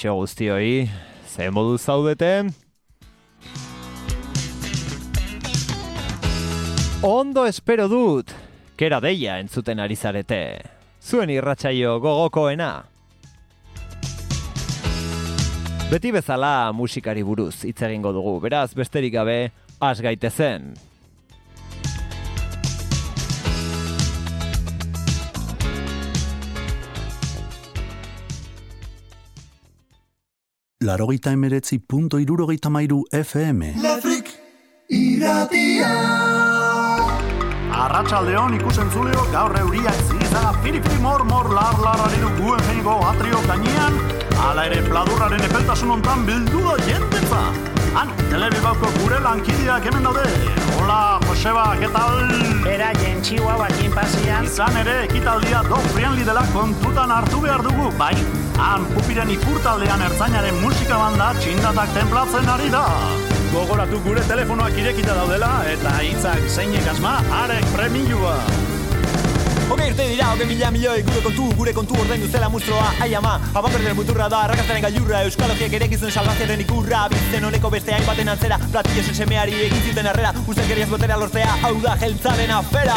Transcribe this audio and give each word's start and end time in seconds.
Kaixo 0.00 0.14
guztioi, 0.16 0.88
ze 1.28 1.50
modu 1.52 1.76
zaudete? 1.76 2.48
Ondo 7.04 7.44
espero 7.44 7.84
dut, 7.84 8.32
kera 8.80 8.96
deia 9.04 9.36
entzuten 9.42 9.76
ari 9.84 9.98
zarete. 10.00 10.40
Zuen 11.04 11.28
irratsaio 11.28 11.98
gogokoena. 12.00 12.70
Beti 15.92 16.16
bezala 16.16 16.72
musikari 16.72 17.20
buruz 17.20 17.66
hitz 17.68 17.82
egingo 17.84 18.16
dugu, 18.16 18.38
beraz 18.40 18.70
besterik 18.72 19.12
gabe 19.20 19.50
has 19.82 20.00
gaitezen. 20.00 20.72
Larogeita 30.90 31.30
emeretzi 31.30 31.78
punto 31.78 32.18
irurogeita 32.18 32.68
mairu 32.68 33.04
FM. 33.14 33.76
Ladrik 33.78 34.30
iratia 34.90 35.90
Arratxaldeon 37.84 38.56
ikusen 38.58 38.90
zuleo 38.90 39.22
gaur 39.30 39.54
euriak 39.60 40.00
zizara 40.08 40.50
firifiri 40.64 40.98
mor 41.04 41.22
mor 41.30 41.46
lar 41.54 41.78
lar 41.84 42.02
ariru 42.08 42.32
guen 42.40 42.82
atrio 43.12 43.38
gainean 43.46 44.19
Hala 44.40 44.64
ere 44.70 44.80
pladurraren 44.86 45.42
epeltasun 45.46 45.90
ontan 45.98 46.22
bildu 46.28 46.62
da 46.64 46.76
jendetza 46.86 47.40
Han, 47.98 48.12
telebilbauko 48.30 48.88
gure 49.00 49.18
lankideak 49.24 49.88
hemen 49.90 50.06
daude 50.06 50.24
Hola, 50.78 51.20
Joseba, 51.26 51.64
¿qué 51.80 51.88
tal? 51.92 52.30
Bera 52.64 52.92
jentxiua 53.02 53.56
bakin 53.58 53.92
pasian. 53.92 54.46
Izan 54.48 54.78
ere, 54.80 54.96
ekitaldia 55.04 55.60
dog 55.68 55.84
friendly 55.92 56.24
dela 56.24 56.42
kontutan 56.54 57.12
hartu 57.12 57.42
behar 57.44 57.62
dugu, 57.66 57.90
bai? 57.98 58.14
Han, 58.58 58.88
pupiren 58.94 59.30
ipurtaldean 59.36 60.06
ertzainaren 60.08 60.58
musika 60.64 60.98
banda 61.04 61.30
txindatak 61.42 61.94
templatzen 61.98 62.50
ari 62.56 62.72
da. 62.72 62.84
Gogoratu 63.52 64.00
gure 64.08 64.24
telefonoak 64.32 64.82
irekita 64.82 65.20
daudela 65.20 65.54
eta 65.76 65.96
hitzak 66.00 66.48
zeinek 66.48 66.92
asma 66.94 67.18
arek 67.44 67.72
premiua. 67.76 68.38
Hogei 69.70 69.90
urte 69.92 70.04
dira, 70.10 70.32
hogei 70.32 70.46
mila 70.50 70.70
milioi 70.74 71.02
gure 71.06 71.20
kontu, 71.22 71.44
gure 71.54 71.72
kontu 71.72 71.94
ordaindu 72.02 72.26
zela 72.26 72.48
mustroa, 72.50 72.88
ai 73.04 73.12
ama, 73.14 73.36
abankorren 73.54 73.94
muturra 73.94 74.26
da, 74.32 74.40
rakaztaren 74.50 74.82
gailurra, 74.82 75.20
euskalogiek 75.28 75.76
ere 75.78 75.86
gizuen 75.92 76.10
salvaziaren 76.10 76.64
ikurra, 76.64 77.04
bizten 77.12 77.46
honeko 77.46 77.70
beste 77.70 77.94
hainbaten 77.94 78.32
antzera, 78.32 78.58
platillosen 78.72 79.14
semeari 79.14 79.54
egin 79.68 79.84
zuten 79.86 80.10
arrera, 80.10 80.32
usten 80.42 80.66
geriaz 80.66 80.88
botera 80.90 81.18
lortzea, 81.22 81.54
hau 81.62 81.76
da 81.84 81.94
jeltzaren 82.02 82.50
afera. 82.56 82.96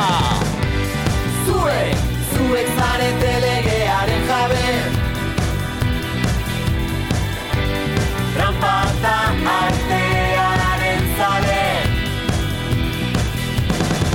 Zuek, 1.46 2.08
zuek 2.34 2.72
zarete 2.80 3.36
legearen 3.46 4.26
jabe. 4.32 4.64
Trampata 8.34 9.20
artearen 9.60 10.03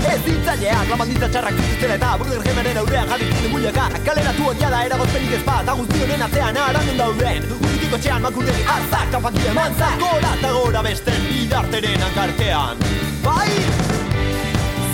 Ez 0.09 0.21
ditzaileak, 0.25 0.89
lamalditza 0.89 1.29
txarrak 1.29 1.57
zituzten 1.59 1.91
eta 1.99 2.15
burger 2.21 2.45
gemeren 2.47 2.79
aurrean 2.81 3.11
jarri 3.13 3.27
zinen 3.29 3.53
muilaka. 3.53 3.89
Kaleratuak 4.07 4.63
jada 4.63 4.81
eragozpenik 4.87 5.35
ez 5.37 5.41
bat, 5.45 5.69
aguzti 5.69 6.01
honen 6.05 6.25
atzean 6.27 6.61
aranen 6.65 7.01
dauden 7.01 7.49
Urritiko 7.59 8.01
txean 8.05 8.25
makurdegi 8.25 8.65
arzak, 8.77 9.11
kanpakia 9.13 9.53
manzak 9.59 10.01
Gora 10.01 10.33
eta 10.39 10.53
gora 10.57 10.83
besten 10.89 11.29
bidarteren 11.29 12.07
hankartean. 12.09 12.85
Bai! 13.27 13.51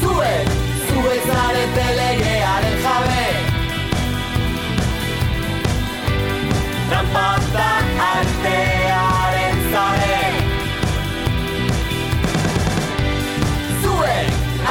Zuek, 0.03 0.51
zuek 0.89 1.31
zarete 1.31 1.87
legearen 2.01 2.81
jabe. 2.89 3.29
Trampata 6.91 7.71
artearen 8.11 8.94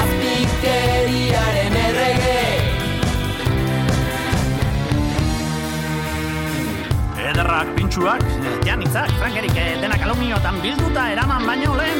Zuek, 0.03 0.12
azpikeriaren 0.12 1.75
errege 1.80 2.40
Ederrak 7.30 7.68
pintxuak, 7.75 8.22
Janitzak, 8.68 9.09
frankerik, 9.19 9.56
eh, 9.56 9.78
dena 9.81 9.96
kalumniotan 9.97 10.59
bilduta 10.62 11.08
eraman 11.12 11.46
baino 11.47 11.75
lehen. 11.78 12.00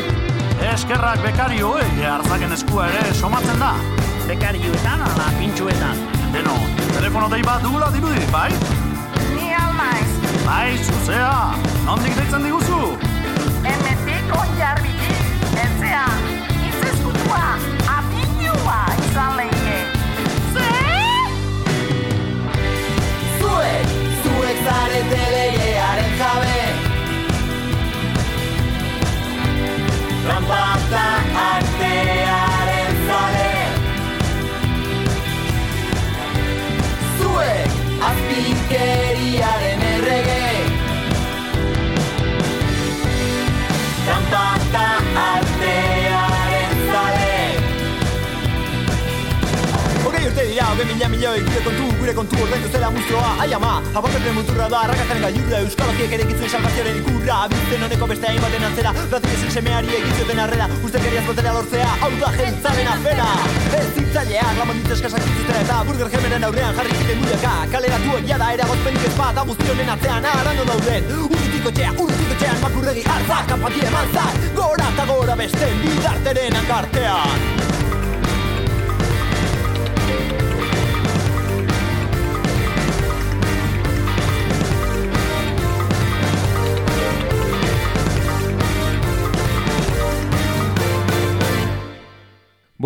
eskerrak 0.74 1.19
bekarioei 1.24 2.03
hartzaken 2.08 2.52
eskua 2.52 2.88
ere 2.88 3.13
somatzen 3.13 3.59
da. 3.59 3.74
Bekarioetan, 4.28 5.02
ala 5.02 5.28
pintxuetan. 5.40 5.97
Beno, 6.34 6.56
telefono 6.94 7.30
dei 7.30 7.42
bat 7.44 7.62
dugula 7.63 7.90
dirudi, 7.92 8.25
bai? 8.31 8.52
Ni 9.36 9.53
almaiz, 9.53 10.12
Bai, 10.46 10.78
zuzea, 10.78 11.53
nondik 11.86 12.16
deitzen 12.16 12.44
diguzu? 12.44 12.80
emetik 13.63 14.34
onjarbiti, 14.36 15.12
etzea, 15.66 16.06
izezkutua, 16.69 17.44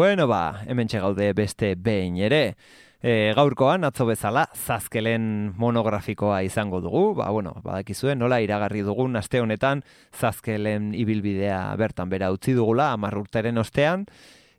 Bueno 0.08 0.26
ba, 0.26 0.64
hemen 0.66 0.88
gaude 0.88 1.34
beste 1.34 1.76
behin 1.76 2.16
ere. 2.16 2.56
E, 3.04 3.34
gaurkoan, 3.36 3.84
atzo 3.84 4.06
bezala, 4.08 4.46
zazkelen 4.56 5.52
monografikoa 5.60 6.38
izango 6.48 6.80
dugu. 6.80 7.02
Ba, 7.18 7.28
bueno, 7.30 7.52
badakizue, 7.66 8.16
nola 8.16 8.40
iragarri 8.40 8.86
dugun 8.88 9.20
aste 9.20 9.42
honetan, 9.44 9.84
zazkelen 10.16 10.94
ibilbidea 10.96 11.76
bertan 11.76 12.08
bera 12.08 12.32
utzi 12.32 12.56
dugula, 12.56 12.94
amar 12.96 13.18
urteren 13.20 13.60
ostean. 13.60 14.08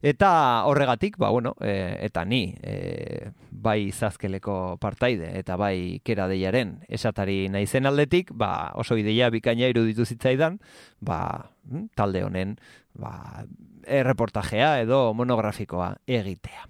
Eta 0.04 0.64
horregatik, 0.68 1.16
ba, 1.16 1.30
bueno, 1.32 1.54
e, 1.64 1.96
eta 2.04 2.26
ni, 2.28 2.52
e, 2.60 3.32
bai 3.50 3.90
zazkeleko 3.90 4.76
partaide, 4.78 5.32
eta 5.40 5.56
bai 5.56 6.02
kera 6.04 6.28
deiaren 6.28 6.76
esatari 6.92 7.46
naizen 7.48 7.88
aldetik, 7.88 8.34
ba, 8.36 8.74
oso 8.76 9.00
ideia 9.00 9.32
bikaina 9.32 9.72
iruditu 9.72 10.04
zitzaidan, 10.04 10.60
ba, 11.00 11.48
mm, 11.64 11.88
talde 11.96 12.22
honen, 12.22 12.58
ba, 12.94 13.46
erreportajea 13.88 14.80
edo 14.84 15.14
monografikoa 15.14 15.94
egitea. 16.06 16.66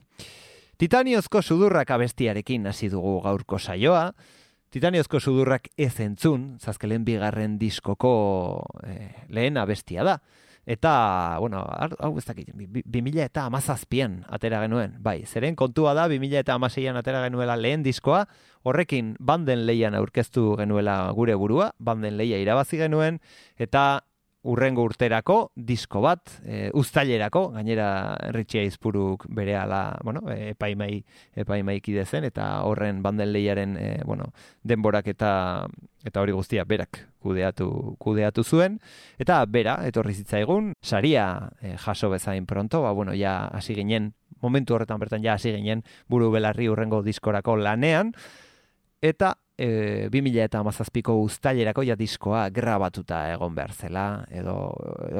Titaniozko 0.78 1.42
sudurrak 1.42 1.90
abestiarekin 1.90 2.66
hasi 2.70 2.88
dugu 2.88 3.18
gaurko 3.24 3.58
saioa, 3.58 4.12
Titaniozko 4.68 5.16
sudurrak 5.16 5.70
ez 5.80 5.94
entzun, 6.04 6.58
zazkelen 6.60 7.06
bigarren 7.06 7.56
diskoko 7.58 8.10
e, 8.84 8.98
lehen 9.32 9.56
abestia 9.56 10.04
da. 10.04 10.18
Eta, 10.68 10.90
bueno, 11.40 11.62
hau 11.64 12.10
ez 12.20 12.26
dakit, 12.28 12.50
2000 12.52 13.22
eta 13.24 13.46
amazazpian 13.48 14.18
atera 14.28 14.60
genuen. 14.60 14.98
Bai, 15.00 15.22
zeren 15.24 15.56
kontua 15.56 15.94
da, 15.96 16.04
2000 16.12 16.42
eta 16.42 16.58
amaseian 16.60 17.00
atera 17.00 17.22
genuela 17.24 17.56
lehen 17.56 17.86
diskoa, 17.86 18.26
horrekin 18.68 19.14
banden 19.16 19.64
leian 19.64 19.96
aurkeztu 19.96 20.50
genuela 20.60 20.98
gure 21.16 21.38
burua, 21.40 21.70
banden 21.80 22.20
leia 22.20 22.36
irabazi 22.44 22.76
genuen, 22.82 23.22
eta 23.56 24.04
urrengo 24.48 24.84
urterako 24.88 25.38
disko 25.54 26.00
bat, 26.04 26.32
e, 26.44 26.68
uztailerako, 26.76 27.48
gainera 27.56 27.88
Ritxia 28.34 28.64
Izpuruk 28.66 29.26
bere 29.34 29.56
ala, 29.58 29.82
bueno, 30.04 30.22
e, 30.32 30.54
epaimai, 30.54 31.02
epaimai 31.36 31.80
zen, 32.04 32.24
eta 32.24 32.62
horren 32.64 33.02
banden 33.02 33.32
lehiaren, 33.32 33.76
e, 33.76 34.02
bueno, 34.04 34.32
denborak 34.62 35.08
eta 35.08 35.66
eta 36.06 36.22
hori 36.22 36.32
guztia 36.32 36.64
berak 36.64 37.08
kudeatu, 37.20 37.96
kudeatu 37.98 38.44
zuen, 38.44 38.78
eta 39.18 39.44
bera, 39.46 39.80
etorri 39.84 40.14
zitzaigun, 40.14 40.72
saria 40.82 41.50
e, 41.60 41.76
jaso 41.76 42.08
bezain 42.10 42.46
pronto, 42.46 42.82
ba, 42.82 42.92
bueno, 42.92 43.12
ja 43.12 43.48
hasi 43.52 43.74
ginen, 43.74 44.14
momentu 44.40 44.74
horretan 44.74 45.00
bertan 45.00 45.22
ja 45.22 45.34
hasi 45.34 45.52
ginen, 45.52 45.84
buru 46.08 46.30
belarri 46.30 46.68
urrengo 46.68 47.02
diskorako 47.02 47.56
lanean, 47.56 48.14
eta 49.02 49.36
e, 49.58 50.08
2000 50.12 50.44
eta 50.46 50.62
amazazpiko 50.62 51.16
ustailerako 51.24 51.82
ja 51.82 51.96
diskoa 51.98 52.46
grabatuta 52.54 53.24
egon 53.32 53.56
behar 53.58 53.74
zela, 53.74 54.06
edo 54.30 54.54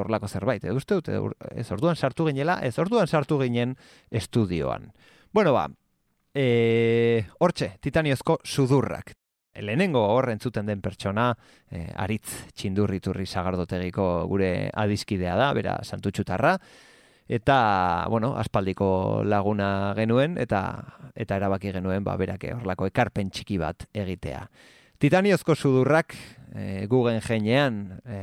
horlako 0.03 0.31
zerbait, 0.31 0.65
edo 0.65 0.79
uste 0.79 1.01
dute, 1.01 1.19
ez 1.51 1.67
orduan 1.75 1.97
sartu 1.97 2.29
ginela, 2.31 2.61
ez 2.63 2.79
orduan 2.79 3.11
sartu 3.11 3.41
ginen 3.43 3.75
estudioan. 4.11 4.93
Bueno 5.35 5.53
ba, 5.53 5.67
e, 6.33 7.25
hortxe, 7.41 7.75
titaniozko 7.83 8.39
sudurrak. 8.45 9.13
Lehenengo 9.59 10.05
horren 10.15 10.39
zuten 10.39 10.69
den 10.71 10.81
pertsona, 10.81 11.33
e, 11.67 11.89
aritz 11.99 12.53
txindurriturri 12.55 13.27
sagardotegiko 13.27 14.05
gure 14.31 14.71
adiskidea 14.71 15.35
da, 15.35 15.51
bera 15.57 15.81
santutxutarra, 15.83 16.55
eta 17.29 18.07
bueno, 18.09 18.35
aspaldiko 18.41 19.23
laguna 19.25 19.93
genuen 19.97 20.39
eta 20.41 20.63
eta 21.15 21.37
erabaki 21.37 21.73
genuen 21.77 22.05
ba 22.05 22.17
berake 22.17 22.55
horlako 22.55 22.89
ekarpen 22.89 23.31
txiki 23.31 23.59
bat 23.61 23.85
egitea. 23.93 24.47
Titaniozko 24.99 25.55
sudurrak 25.55 26.15
e, 26.55 26.87
gugen 26.91 27.21
jenean, 27.23 28.01
e, 28.03 28.19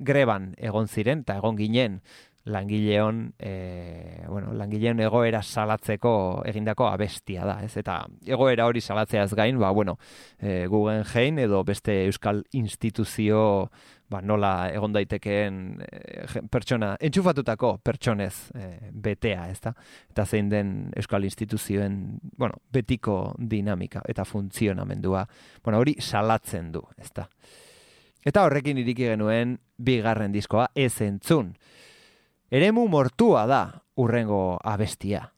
greban 0.00 0.54
egon 0.58 0.88
ziren 0.88 1.22
eta 1.22 1.36
egon 1.38 1.56
ginen 1.58 2.00
langileon, 2.46 3.34
e, 3.38 4.24
bueno, 4.28 4.52
langileon 4.54 5.00
egoera 5.02 5.42
salatzeko 5.42 6.44
egindako 6.46 6.86
abestia 6.86 7.44
da, 7.44 7.56
ez? 7.66 7.74
Eta 7.76 7.98
egoera 8.24 8.68
hori 8.70 8.80
salatzeaz 8.80 9.32
gain, 9.34 9.58
ba, 9.58 9.72
bueno, 9.74 9.96
e, 10.38 10.66
Guggenheim 10.70 11.40
edo 11.42 11.64
beste 11.66 12.04
euskal 12.06 12.44
instituzio 12.54 13.40
ba, 14.08 14.20
nola 14.22 14.70
egon 14.70 14.94
daitekeen 14.94 15.60
e, 15.82 16.42
pertsona, 16.52 16.94
entxufatutako 17.02 17.72
pertsonez 17.82 18.34
e, 18.54 18.70
betea, 18.92 19.48
ez 19.50 19.60
da? 19.66 19.74
Eta 20.14 20.26
zein 20.26 20.50
den 20.52 20.72
euskal 20.96 21.26
instituzioen, 21.26 21.98
bueno, 22.38 22.62
betiko 22.72 23.34
dinamika 23.38 24.04
eta 24.06 24.24
funtzionamendua, 24.24 25.26
bueno, 25.64 25.82
hori 25.82 25.96
salatzen 25.98 26.70
du, 26.78 26.84
ez 26.96 27.10
da? 27.10 27.26
Eta 28.26 28.46
horrekin 28.46 28.78
iriki 28.82 29.10
genuen 29.10 29.58
bigarren 29.78 30.32
diskoa 30.34 30.70
ez 30.74 30.94
entzun. 31.02 31.52
Eremu 32.50 32.86
mortua 32.88 33.46
da 33.46 33.82
urrengo 33.96 34.58
abestia. 34.62 35.32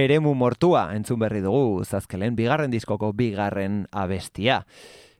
Eremu 0.00 0.32
mortua 0.32 0.86
entzun 0.96 1.18
berri 1.20 1.42
dugu 1.44 1.84
zazkelen 1.84 2.36
bigarren 2.38 2.72
diskoko 2.72 3.12
bigarren 3.12 3.82
abestia. 3.92 4.62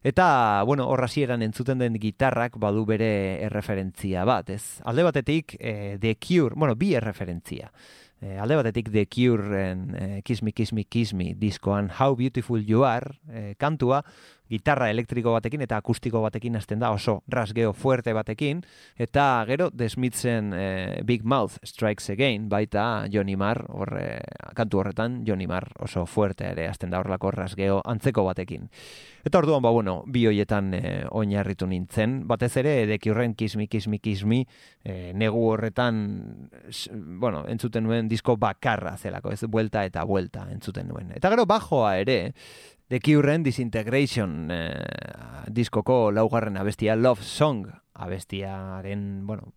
Eta, 0.00 0.62
bueno, 0.64 0.87
horrasieran 0.88 1.42
entzuten 1.44 1.82
den 1.82 1.99
gitarrak 2.00 2.56
badu 2.56 2.87
bere 2.88 3.10
erreferentzia 3.44 4.25
bat, 4.25 4.49
ez? 4.49 4.80
Alde 4.88 5.04
batetik, 5.04 5.58
eh, 5.60 5.99
The 6.00 6.14
Cure, 6.16 6.56
bueno, 6.56 6.78
bi 6.80 6.94
erreferentzia. 6.96 7.68
Eh, 8.22 8.37
alde 8.37 8.56
batetik 8.56 8.90
The 8.92 9.06
Cure-en 9.08 9.84
eh, 9.96 10.22
Kiss 10.22 10.42
Me, 10.42 10.52
Kiss 10.52 10.72
Me, 10.72 10.84
Kiss 10.84 11.14
Me 11.14 11.34
diskoan 11.34 11.90
How 11.99 12.16
Beautiful 12.16 12.64
You 12.64 12.84
Are 12.84 13.16
eh, 13.32 13.54
kantua, 13.56 14.02
gitarra 14.50 14.90
elektriko 14.90 15.33
batekin 15.37 15.62
eta 15.66 15.78
akustiko 15.80 16.23
batekin 16.25 16.57
hasten 16.59 16.80
da 16.83 16.90
oso 16.90 17.21
rasgeo 17.30 17.73
fuerte 17.73 18.12
batekin 18.16 18.62
eta 18.99 19.45
gero 19.49 19.71
The 19.71 19.88
Smithsen 19.88 20.52
eh, 20.57 21.00
Big 21.07 21.25
Mouth 21.25 21.59
Strikes 21.64 22.11
Again 22.11 22.49
baita 22.49 23.07
Johnny 23.12 23.37
Marr 23.37 23.64
horre, 23.69 24.21
kantu 24.57 24.83
horretan 24.83 25.21
Johnny 25.26 25.47
Marr 25.47 25.71
oso 25.78 26.07
fuerte 26.07 26.50
ere 26.50 26.69
hasten 26.69 26.90
da 26.90 27.00
horrelako 27.00 27.30
rasgeo 27.30 27.80
antzeko 27.85 28.25
batekin. 28.26 28.69
Eta 29.25 29.38
orduan 29.38 29.62
ba 29.62 29.71
bueno 29.71 30.00
bi 30.07 30.25
hoietan 30.26 30.73
eh, 30.75 31.04
oinarritu 31.11 31.66
nintzen. 31.69 32.21
Batez 32.28 32.54
ere 32.62 32.75
deki 32.88 33.11
horren 33.11 33.35
Me 33.57 33.66
Kiss 33.69 34.25
Me 34.25 34.45
eh, 34.85 35.12
negu 35.14 35.47
horretan 35.50 36.50
bueno 37.21 37.45
entzuten 37.49 37.85
nuen 37.85 38.09
disko 38.09 38.37
bakarra 38.37 38.97
zelako 38.97 39.33
ez 39.33 39.45
buelta 39.45 39.85
eta 39.85 40.04
buelta 40.04 40.47
entzuten 40.50 40.88
nuen. 40.88 41.12
Eta 41.14 41.30
gero 41.30 41.47
bajoa 41.47 41.97
ere 41.99 42.33
The 42.90 42.99
Cure-en 42.99 43.44
Disintegration 43.44 44.49
eh, 44.50 45.47
diskoko 45.47 46.11
laugarren 46.11 46.56
abestia 46.59 46.97
Love 46.97 47.23
Song 47.23 47.68
abestiaren, 47.94 49.25
bueno, 49.28 49.52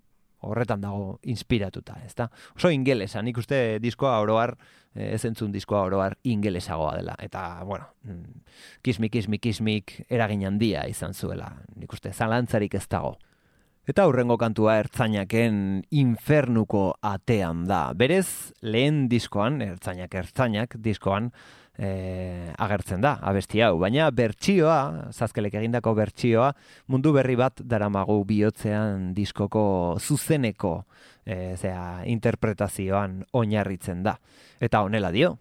horretan 0.45 0.83
dago 0.83 1.17
inspiratuta, 1.23 1.95
ezta? 2.05 2.27
Oso 2.53 2.69
ingelesa, 2.69 3.23
nik 3.25 3.39
uste 3.41 3.79
diskoa 3.81 4.19
oroar, 4.21 4.53
eh, 4.93 5.15
ez 5.15 5.23
entzun 5.25 5.49
diskoa 5.51 5.81
oroar 5.87 6.19
ingelesagoa 6.21 6.93
dela. 6.99 7.15
Eta, 7.25 7.63
bueno, 7.65 7.87
mm, 8.03 8.43
kismik, 8.85 9.15
kismik, 9.17 9.41
kismik 9.41 9.95
eragin 10.13 10.45
handia 10.45 10.85
izan 10.85 11.17
zuela. 11.17 11.55
Nik 11.73 11.97
uste 11.97 12.13
zalantzarik 12.13 12.77
ez 12.77 12.85
dago. 12.85 13.15
Eta 13.89 14.05
hurrengo 14.07 14.37
kantua 14.37 14.77
ertzaiнаken 14.79 15.57
infernuko 15.89 16.93
atean 17.01 17.65
da. 17.65 17.81
Berez, 17.97 18.53
lehen 18.61 19.09
diskoan, 19.09 19.57
ertzainak 19.65 20.13
ertzainak 20.21 20.77
diskoan, 20.85 21.33
e, 21.77 22.53
agertzen 22.57 23.01
da, 23.01 23.17
abesti 23.21 23.61
hau. 23.65 23.77
Baina 23.81 24.09
bertsioa, 24.13 25.11
zazkelek 25.13 25.57
egindako 25.61 25.95
bertsioa, 25.97 26.51
mundu 26.87 27.13
berri 27.15 27.37
bat 27.39 27.61
daramagu 27.61 28.19
bihotzean 28.29 29.11
diskoko 29.17 29.97
zuzeneko 29.99 30.75
e, 31.25 31.55
zera, 31.57 32.03
interpretazioan 32.09 33.21
oinarritzen 33.33 34.03
da. 34.05 34.17
Eta 34.63 34.83
honela 34.85 35.11
dio. 35.11 35.37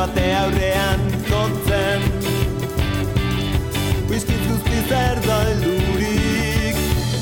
Dardarez 0.00 0.08
nago 0.08 0.12
ate 0.12 0.26
aurrean 0.34 1.00
kotzen 1.28 2.02
Whisky 4.08 4.36
guzti 4.48 4.78
zer 4.88 5.20
doilurik 5.26 6.76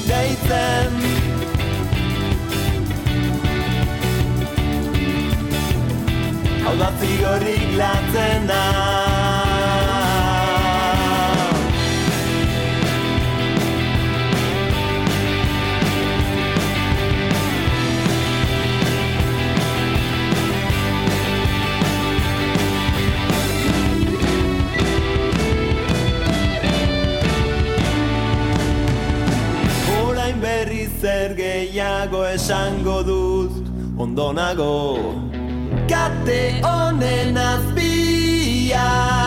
deitzen. 0.09 0.93
Hau 6.65 6.77
da 6.79 6.93
zigorrik 7.01 7.67
latzen 7.77 8.47
da 8.47 8.88
esango 32.49 33.03
dut 33.05 33.53
ondonago 34.01 34.73
Kate 35.91 36.41
honen 36.65 37.37
azpian 37.37 39.18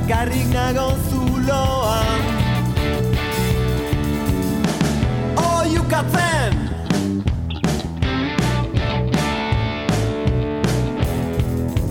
bakarrik 0.00 0.48
nago 0.52 0.88
zuloan. 1.08 2.22
Oiukatzen 5.36 6.52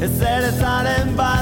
Ez 0.01 0.21
ere 0.21 0.51
zaren 0.61 1.15
barnetik 1.15 1.38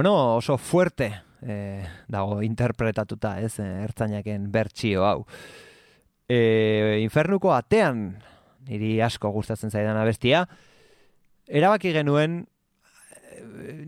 Bueno, 0.00 0.36
oso 0.36 0.56
fuerte 0.56 1.12
eh, 1.42 1.84
dago 2.08 2.40
interpretatuta, 2.40 3.34
ez, 3.38 3.58
eh, 3.60 3.82
ertzainaken 3.84 4.46
bertsio 4.50 5.04
hau. 5.04 5.26
Eh, 6.24 7.02
infernuko 7.02 7.52
atean, 7.52 8.14
niri 8.64 8.94
asko 9.04 9.28
gustatzen 9.34 9.68
zaidan 9.68 10.00
abestia, 10.00 10.46
erabaki 11.44 11.92
genuen, 11.92 12.46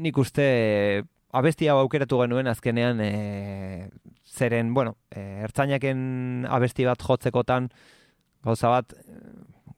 nik 0.04 0.20
uste 0.20 0.44
abestia 1.32 1.72
hau 1.72 1.86
aukeratu 1.86 2.20
genuen 2.20 2.52
azkenean 2.52 3.00
eh, 3.00 3.88
zeren, 4.28 4.74
bueno, 4.76 4.98
eh, 5.16 5.40
ertzainaken 5.48 6.44
abesti 6.44 6.84
bat 6.92 7.08
jotzekotan, 7.08 7.72
gauza 8.44 8.68
bat, 8.68 8.92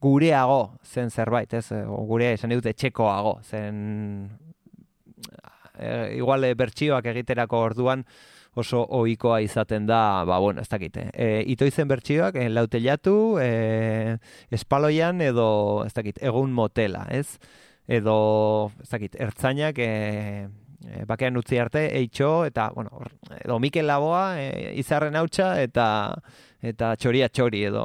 gureago 0.03 0.81
zen 0.83 1.15
zerbait, 1.15 1.55
ez? 1.55 1.69
Gurea 2.11 2.35
esan 2.35 2.59
dute 2.59 2.75
etxekoago, 2.75 3.39
zen 3.47 4.35
e, 5.79 6.17
igual 6.17 6.45
e, 6.45 6.55
bertsioak 6.55 7.07
egiterako 7.13 7.61
orduan 7.71 8.05
oso 8.55 8.85
ohikoa 8.87 9.41
izaten 9.43 9.87
da, 9.87 10.25
ba, 10.25 10.39
bueno, 10.39 10.63
ez 10.63 10.69
dakit, 10.71 10.97
e, 11.13 11.43
itoizen 11.51 11.89
bertsioak, 11.91 12.39
e, 12.39 12.49
lautelatu, 12.49 13.17
e, 13.43 14.17
espaloian 14.55 15.21
edo, 15.25 15.49
ez 15.87 15.93
dakit, 15.95 16.21
egun 16.23 16.55
motela, 16.55 17.05
ez? 17.11 17.41
Edo, 17.91 18.71
ez 18.81 18.89
dakit, 18.93 19.19
ertzainak, 19.21 19.79
e, 19.83 20.47
e, 20.87 21.05
bakean 21.11 21.37
utzi 21.41 21.59
arte, 21.59 21.89
eitxo, 21.99 22.45
eta, 22.47 22.71
bueno, 22.77 23.03
edo 23.41 23.59
Mikel 23.59 23.91
Laboa, 23.91 24.39
e, 24.39 24.73
izarren 24.79 25.19
hautsa, 25.19 25.57
eta 25.63 25.89
eta 26.65 26.95
txoria 27.01 27.29
txori 27.29 27.65
edo, 27.69 27.85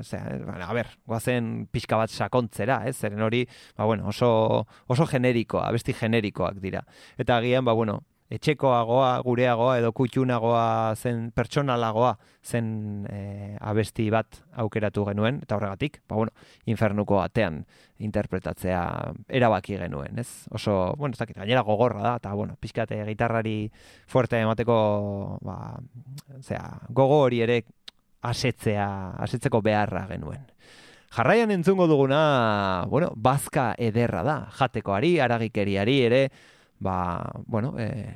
osea, 0.00 0.22
bueno, 0.44 0.66
a 0.66 0.76
ber, 0.76 0.92
goazen 1.08 1.66
pixka 1.72 1.98
bat 2.00 2.12
sakontzera, 2.12 2.82
ez? 2.88 2.96
Zeren 3.00 3.22
hori, 3.24 3.46
ba, 3.76 3.88
bueno, 3.88 4.08
oso, 4.12 4.66
oso 4.86 5.06
generikoa, 5.08 5.68
abesti 5.68 5.96
generikoak 5.96 6.60
dira. 6.62 6.84
Eta 7.18 7.38
agian, 7.40 7.64
ba, 7.64 7.76
bueno, 7.76 8.00
etxekoagoa, 8.30 9.10
gureagoa 9.26 9.78
edo 9.80 9.90
kutxunagoa 9.96 10.94
zen 10.94 11.30
pertsonalagoa 11.34 12.12
zen 12.46 12.68
e, 13.10 13.56
abesti 13.58 14.06
bat 14.14 14.38
aukeratu 14.62 15.04
genuen, 15.08 15.40
eta 15.42 15.56
horregatik, 15.58 15.98
ba, 16.06 16.20
bueno, 16.20 16.34
infernuko 16.70 17.18
atean 17.24 17.64
interpretatzea 18.00 18.82
erabaki 19.40 19.76
genuen, 19.82 20.22
ez? 20.22 20.46
Oso, 20.54 20.94
bueno, 20.96 21.18
ez 21.18 21.20
dakit, 21.20 21.40
gainera 21.42 21.66
gogorra 21.66 22.04
da, 22.06 22.14
eta, 22.22 22.32
bueno, 22.38 22.54
pixkate 22.60 23.02
gitarrari 23.10 23.56
fuerte 24.06 24.38
emateko, 24.38 24.78
ba, 25.42 25.58
zera, 26.38 26.78
gogo 26.88 27.24
hori 27.26 27.42
ere 27.48 27.64
asetzea, 28.22 29.16
asetzeko 29.18 29.60
beharra 29.62 30.06
genuen. 30.10 30.46
Jarraian 31.10 31.50
entzungo 31.50 31.88
duguna, 31.90 32.84
bueno, 32.88 33.10
bazka 33.16 33.74
ederra 33.78 34.22
da, 34.22 34.36
jatekoari, 34.54 35.18
aragikeriari 35.18 35.96
ere, 36.06 36.20
ba, 36.78 37.32
bueno, 37.46 37.74
e, 37.78 38.14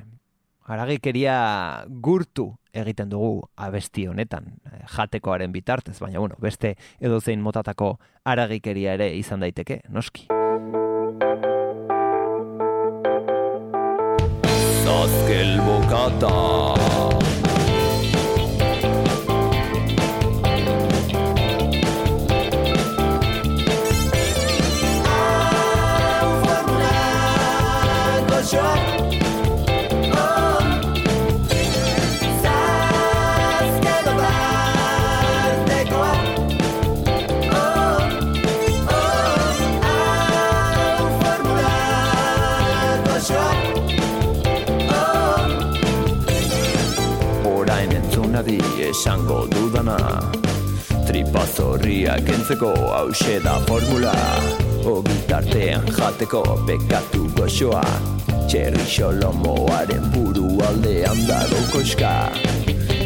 aragikeria 0.70 1.84
gurtu 1.88 2.52
egiten 2.72 3.10
dugu 3.10 3.42
abesti 3.56 4.06
honetan, 4.06 4.54
e, 4.70 4.84
jatekoaren 4.94 5.50
bitartez, 5.52 5.98
baina, 5.98 6.20
bueno, 6.20 6.38
beste 6.38 6.76
edozein 7.00 7.42
motatako 7.42 7.96
aragikeria 8.24 8.94
ere 8.94 9.10
izan 9.18 9.42
daiteke, 9.42 9.82
noski. 9.90 10.28
Zazkel 14.84 15.58
bokata 15.66 17.33
esango 49.04 49.46
dudana. 49.52 49.98
Tripa 51.06 51.44
zorriak 51.54 52.24
entzeko 52.24 52.72
hause 52.88 53.36
da 53.44 53.58
formula. 53.66 54.14
Ogitartean 54.88 55.84
jateko 55.92 56.40
bekatu 56.64 57.28
goxoa. 57.36 57.84
Txerri 58.48 58.86
xolomoaren 58.88 60.08
buru 60.14 60.56
aldean 60.68 61.20
dago 61.28 61.60
koska 61.72 62.14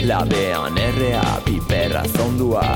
Labean 0.06 0.78
errea 0.78 1.24
piperra 1.46 2.04
zondua. 2.14 2.66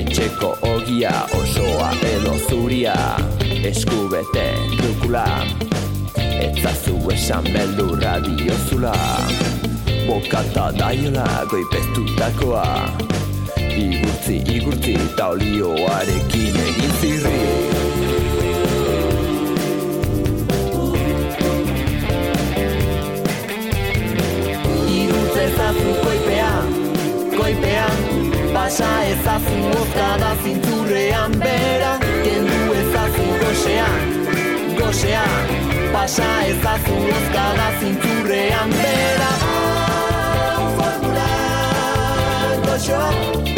Etxeko 0.00 0.54
ogia 0.72 1.12
osoa 1.36 1.92
edo 2.14 2.38
zuria. 2.48 2.96
Eskubete 3.60 4.48
rukula 4.80 5.26
Etzazu 6.16 6.96
esan 7.12 7.44
beldurra 7.52 8.20
diozula 8.24 8.94
Bokata 10.06 10.72
daiola 10.78 11.46
goipeztutakoa 11.50 12.90
Igurtzi, 13.76 14.36
igurtzi, 14.54 14.92
eta 14.94 15.28
olioarekin 15.34 16.58
egin 16.62 16.92
zirri. 17.00 17.40
Ezazu 25.46 25.92
koipean, 26.04 26.72
koipean 27.36 28.00
Basa 28.54 28.88
ezazu 29.10 29.58
ozkada 29.82 30.32
zintzurrean 30.44 31.36
bera. 31.42 31.92
Kendu 32.22 32.78
ezazu 32.80 33.28
goxean, 33.42 34.16
goxean 34.80 35.54
Pasa 35.92 36.32
ezazu 36.54 36.98
ozkada 37.18 37.70
zintzurrean 37.80 38.76
bera 38.80 39.65
goxoa 42.76 43.55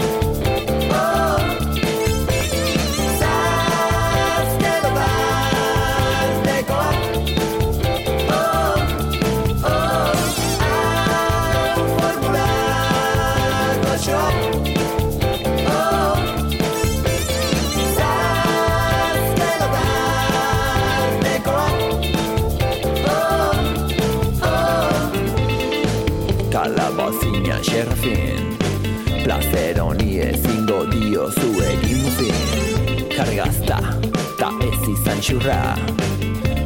ez 35.19 35.25
izan 35.25 35.41
xurra 35.41 35.75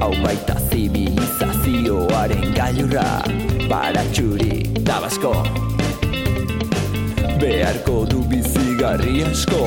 Hau 0.01 0.13
baita 0.23 0.55
zibilizazioaren 0.69 2.55
gailurra. 2.55 3.23
Baratxuri 3.69 4.85
tabasko 4.85 5.33
Beharko 7.41 8.07
du 8.07 8.23
bizigarri 8.29 9.25
asko. 9.25 9.63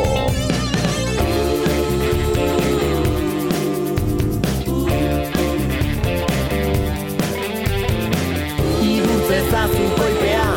Ezazu 9.35 9.85
koipea, 9.97 10.47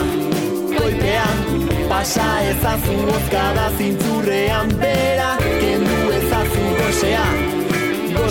koipea 0.77 1.27
Pasa 1.88 2.29
ezazu 2.51 2.97
ozkada 3.17 3.71
zintzurrean 3.79 4.69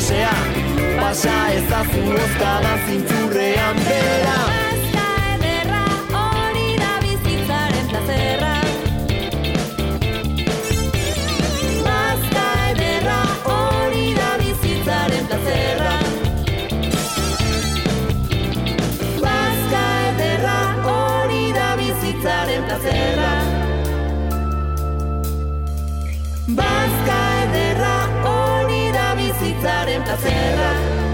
gozea 0.07 0.31
Pasa 0.99 1.35
ezazu 1.53 2.03
ozkada 2.15 2.73
zintzurrean 2.87 3.75
bera 3.87 4.66
Santa 30.07 30.21
Serra. 30.21 31.06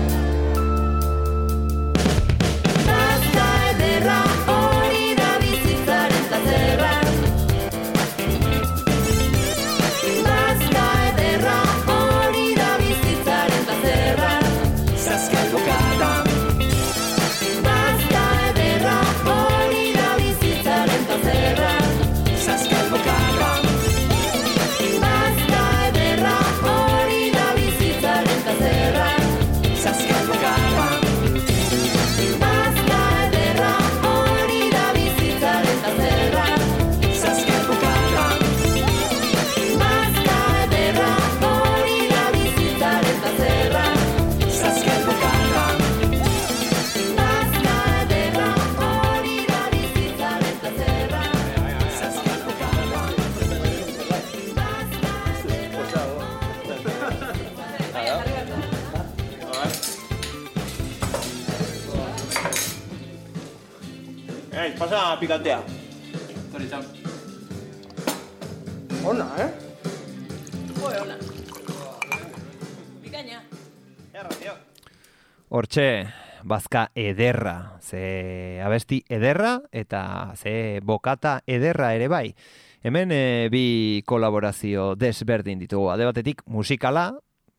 Hortxe, 75.73 76.05
bazka 76.45 76.91
ederra, 76.93 77.79
ze 77.81 78.62
abesti 78.62 78.99
ederra 79.09 79.55
eta 79.71 80.36
ze 80.38 80.81
bokata 80.86 81.39
ederra 81.47 81.95
ere 81.95 82.07
bai. 82.07 82.36
Hemen 82.83 83.09
e, 83.09 83.49
bi 83.49 84.03
kolaborazio 84.05 84.91
desberdin 84.93 85.57
ditugu. 85.57 85.88
Alde 85.89 86.05
batetik 86.05 86.43
musikala, 86.45 87.07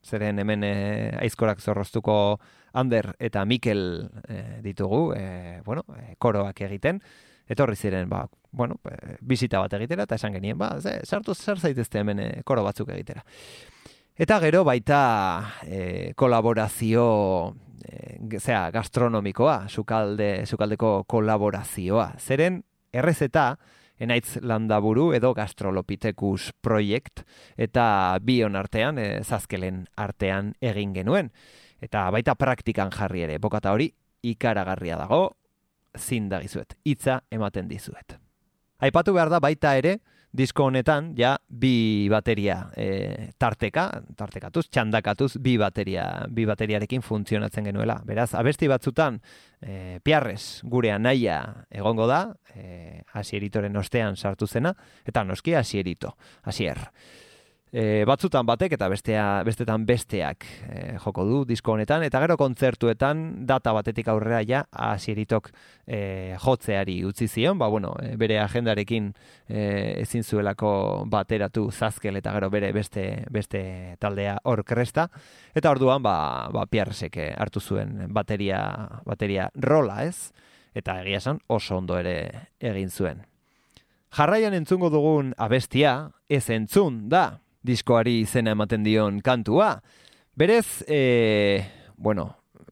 zeren 0.06 0.38
hemen 0.38 0.62
e, 0.62 0.70
aizkorak 1.24 1.58
zorroztuko 1.58 2.38
Ander 2.78 3.16
eta 3.18 3.42
Mikel 3.44 4.06
e, 4.28 4.60
ditugu, 4.62 5.10
e, 5.18 5.60
bueno, 5.66 5.82
e, 5.98 6.14
koroak 6.14 6.62
egiten. 6.68 7.02
Etorri 7.50 7.74
ziren, 7.74 8.06
ba, 8.08 8.28
bueno, 8.52 8.78
e, 8.86 9.18
bisita 9.26 9.58
bat 9.58 9.74
egitera, 9.74 10.06
eta 10.06 10.22
esan 10.22 10.38
genien, 10.38 10.54
ba, 10.58 10.76
ze, 10.78 11.00
sartu 11.02 11.34
zer 11.34 11.58
zaitezte 11.58 12.06
hemen 12.06 12.22
e, 12.22 12.30
koro 12.46 12.62
batzuk 12.62 12.94
egitera. 12.94 13.26
Eta 14.14 14.38
gero 14.38 14.62
baita 14.62 15.02
e, 15.66 16.12
kolaborazio 16.14 17.10
e, 17.84 18.38
zera, 18.40 18.70
gastronomikoa, 18.74 19.68
sukalde, 19.68 20.46
sukaldeko 20.46 21.04
kolaborazioa. 21.08 22.12
Zeren 22.18 22.62
errezeta, 22.92 23.54
enaitz 24.00 24.40
landaburu 24.42 25.12
edo 25.14 25.32
gastrolopitekus 25.34 26.50
projekt, 26.62 27.24
eta 27.56 28.18
bion 28.22 28.56
artean, 28.56 28.98
e, 28.98 29.22
zazkelen 29.22 29.84
artean 29.96 30.54
egin 30.60 30.94
genuen. 30.96 31.30
Eta 31.82 32.08
baita 32.14 32.34
praktikan 32.34 32.92
jarri 32.94 33.26
ere, 33.28 33.38
bokata 33.38 33.74
hori 33.74 33.90
ikaragarria 34.24 34.98
dago, 34.98 35.24
zindagizuet, 35.98 36.78
hitza 36.84 37.20
ematen 37.30 37.68
dizuet. 37.68 38.23
Aipatu 38.84 39.14
behar 39.16 39.30
da 39.32 39.38
baita 39.40 39.70
ere, 39.78 39.94
disko 40.34 40.66
honetan 40.66 41.12
ja 41.16 41.30
bi 41.48 42.04
bateria 42.12 42.56
e, 42.76 43.30
tarteka, 43.40 43.86
tartekatuz, 44.18 44.66
txandakatuz 44.68 45.38
bi 45.40 45.54
bateria, 45.60 46.04
bi 46.28 46.44
bateriarekin 46.44 47.04
funtzionatzen 47.06 47.70
genuela. 47.70 47.96
Beraz, 48.04 48.32
abesti 48.36 48.68
batzutan 48.68 49.16
e, 49.62 50.00
piarrez 50.04 50.60
gure 50.68 50.92
anaia 50.92 51.38
egongo 51.72 52.08
da, 52.10 52.26
e, 52.52 53.00
asieritoren 53.16 53.80
ostean 53.80 54.18
sartu 54.20 54.50
zena, 54.50 54.74
eta 55.06 55.24
noski 55.24 55.56
asierito, 55.56 56.16
asier. 56.50 56.82
E, 57.74 58.04
batzutan 58.06 58.46
batek 58.46 58.76
eta 58.76 58.86
bestea, 58.86 59.22
bestetan 59.42 59.82
besteak 59.82 60.44
e, 60.70 60.82
joko 61.02 61.24
du 61.26 61.40
disko 61.48 61.72
honetan, 61.74 62.04
eta 62.06 62.20
gero 62.22 62.36
kontzertuetan 62.38 63.24
data 63.48 63.72
batetik 63.74 64.06
aurrera 64.12 64.44
ja 64.46 64.60
asieritok 64.70 65.50
e, 65.82 66.36
jotzeari 66.38 67.00
utzi 67.08 67.26
zion, 67.26 67.58
ba, 67.58 67.66
bueno, 67.66 67.90
e, 67.98 68.12
bere 68.20 68.38
agendarekin 68.44 69.10
e, 69.48 69.64
ezin 70.04 70.22
zuelako 70.22 70.70
bateratu 71.10 71.66
zazkel 71.72 72.22
eta 72.22 72.36
gero 72.38 72.52
bere 72.54 72.70
beste, 72.70 73.24
beste 73.34 73.66
taldea 73.98 74.38
orkresta, 74.54 75.08
eta 75.50 75.74
orduan 75.74 76.06
ba, 76.06 76.16
ba 76.54 76.68
piarresek 76.70 77.18
hartu 77.34 77.58
zuen 77.58 78.04
bateria, 78.14 78.62
bateria 79.02 79.50
rola 79.58 80.04
ez, 80.06 80.30
eta 80.78 81.00
egia 81.02 81.18
esan 81.18 81.42
oso 81.48 81.82
ondo 81.82 81.98
ere 81.98 82.18
egin 82.62 82.94
zuen. 82.94 83.26
Jarraian 84.14 84.54
entzungo 84.54 84.94
dugun 84.94 85.34
abestia, 85.42 86.12
ez 86.30 86.46
entzun 86.54 87.08
da, 87.10 87.40
diskoari 87.64 88.20
izena 88.22 88.52
ematen 88.54 88.84
dion 88.84 89.20
kantua. 89.24 89.74
Berez, 90.36 90.84
e, 90.88 91.64
bueno, 91.96 92.28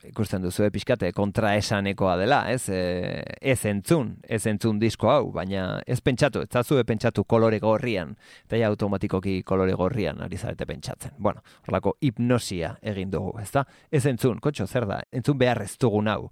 ikusten 0.09 0.43
duzu 0.43 0.67
pixkate 0.75 1.13
kontraesanekoa 1.15 2.17
dela, 2.19 2.41
ez? 2.51 2.67
E, 2.73 3.23
ez 3.41 3.61
entzun, 3.71 4.17
ez 4.27 4.43
entzun 4.51 4.81
disko 4.83 5.11
hau, 5.13 5.31
baina 5.35 5.81
ez 5.87 6.01
pentsatu, 6.05 6.43
ez 6.43 6.51
zazue 6.51 6.85
pentsatu 6.85 7.25
kolore 7.25 7.61
gorrian, 7.63 8.17
eta 8.47 8.59
ja 8.59 8.71
automatikoki 8.73 9.41
kolore 9.47 9.77
gorrian 9.79 10.21
ari 10.27 10.39
zarete 10.39 10.67
pentsatzen. 10.69 11.15
Bueno, 11.19 11.45
horlako 11.67 11.97
hipnosia 12.01 12.75
egin 12.83 13.13
dugu, 13.15 13.37
ez 13.41 13.51
da? 13.55 13.65
Ez 13.91 14.05
entzun, 14.11 14.43
kotxo, 14.43 14.67
zer 14.67 14.89
da? 14.91 15.01
Entzun 15.13 15.39
behar 15.39 15.63
ez 15.65 15.77
dugun 15.81 16.11
hau. 16.11 16.27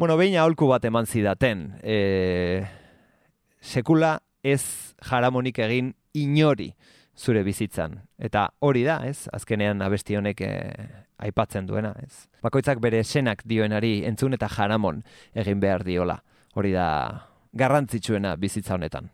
Bueno, 0.00 0.16
behin 0.16 0.38
aholku 0.40 0.70
bat 0.70 0.84
eman 0.88 1.06
zidaten, 1.06 1.74
e, 1.84 2.64
sekula 3.60 4.16
ez 4.42 4.62
jaramonik 5.04 5.60
egin 5.60 5.92
inori 6.16 6.70
zure 7.20 7.42
bizitzan. 7.44 7.98
Eta 8.18 8.48
hori 8.64 8.84
da, 8.86 9.00
ez? 9.06 9.28
Azkenean 9.36 9.82
abesti 9.84 10.16
honek 10.16 10.40
eh, 10.46 10.88
aipatzen 11.20 11.68
duena, 11.68 11.92
ez? 12.00 12.26
Bakoitzak 12.42 12.80
bere 12.80 13.04
senak 13.04 13.44
dioenari 13.44 14.00
entzun 14.08 14.36
eta 14.38 14.48
jaramon 14.48 15.02
egin 15.44 15.60
behar 15.60 15.84
diola. 15.84 16.20
Hori 16.56 16.72
da 16.72 16.86
garrantzitsuena 17.52 18.36
bizitza 18.40 18.74
honetan. 18.78 19.10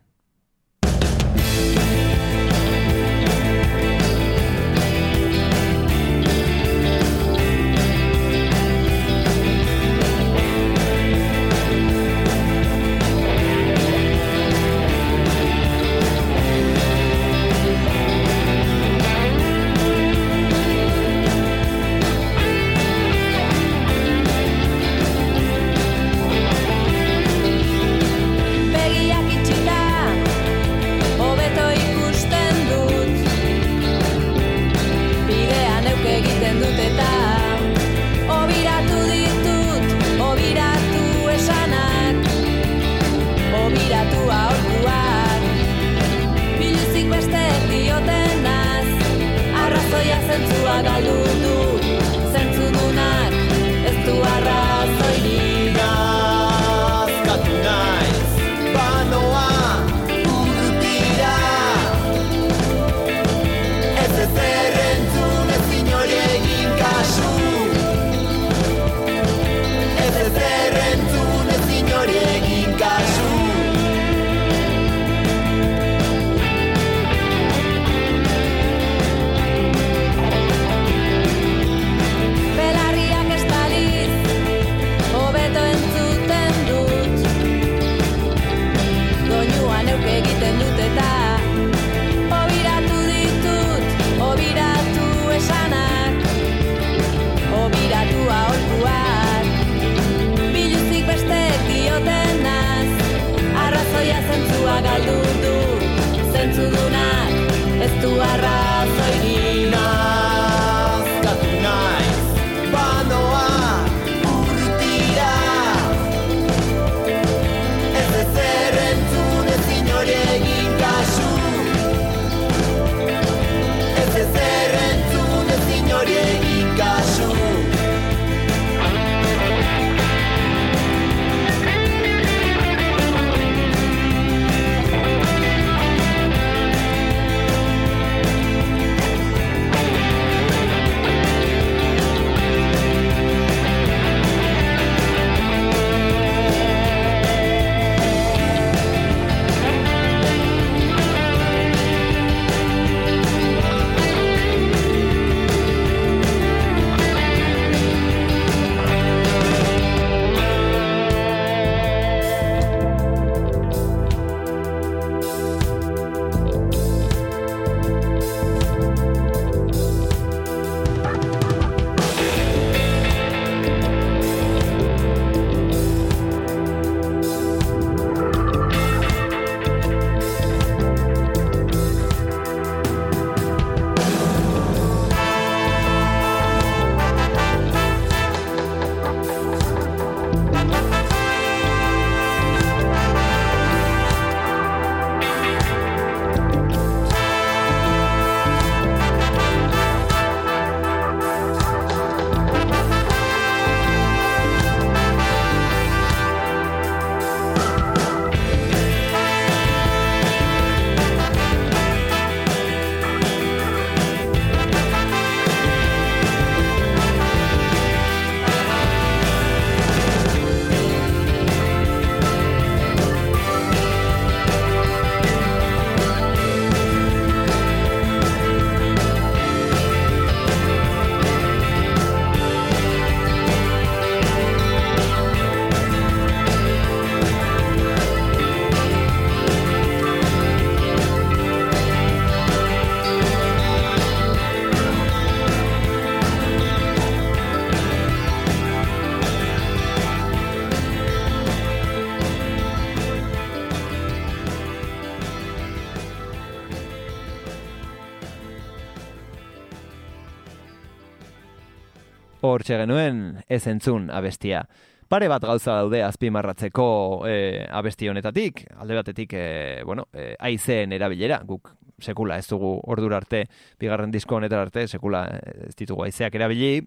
Hortxe 262.67 262.81
genuen 262.83 263.19
ez 263.47 263.61
entzun 263.71 264.09
abestia. 264.11 264.65
Pare 265.07 265.29
bat 265.31 265.45
gauza 265.47 265.77
daude 265.85 266.01
azpimarratzeko 266.03 266.87
e, 267.31 267.37
abesti 267.63 268.09
honetatik, 268.11 268.65
alde 268.83 268.97
batetik, 268.99 269.37
e, 269.39 269.85
bueno, 269.87 270.09
e, 270.11 270.33
aizeen 270.49 270.91
erabilera, 270.97 271.39
guk 271.47 271.71
sekula 272.03 272.41
ez 272.43 272.49
dugu 272.51 272.73
ordura 272.91 273.21
arte, 273.23 273.45
bigarren 273.79 274.11
disko 274.11 274.41
honetar 274.41 274.65
arte, 274.65 274.89
sekula 274.91 275.23
ez 275.63 275.77
ditugu 275.79 276.09
aizeak 276.09 276.35
erabili, 276.41 276.81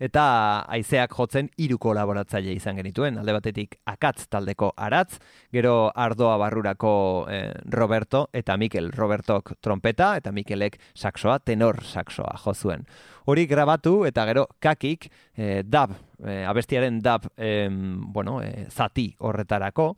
eta 0.00 0.24
aizeak 0.72 1.12
jotzen 1.12 1.52
hiru 1.60 1.76
kolaboratzaile 1.78 2.56
izan 2.56 2.80
genituen, 2.80 3.20
alde 3.20 3.36
batetik 3.36 3.76
akatz 3.84 4.30
taldeko 4.32 4.72
aratz, 4.80 5.20
gero 5.52 5.90
ardoa 5.92 6.38
barrurako 6.40 6.94
eh, 7.28 7.52
Roberto 7.76 8.30
eta 8.32 8.56
Mikel 8.56 8.90
Robertok 8.96 9.58
trompeta 9.60 10.14
eta 10.16 10.32
Mikelek 10.32 10.80
saxoa, 10.94 11.38
tenor 11.44 11.84
saxoa 11.84 12.32
jo 12.40 12.56
zuen. 12.56 12.88
Hori 13.26 13.46
grabatu 13.46 14.04
eta 14.08 14.24
gero 14.28 14.46
kakik 14.58 15.10
eh, 15.36 15.62
dab, 15.64 15.92
eh, 16.24 16.44
abestiaren 16.48 17.00
dab 17.00 17.28
em, 17.36 18.00
bueno, 18.12 18.40
eh, 18.42 18.66
zati 18.70 19.10
horretarako, 19.18 19.94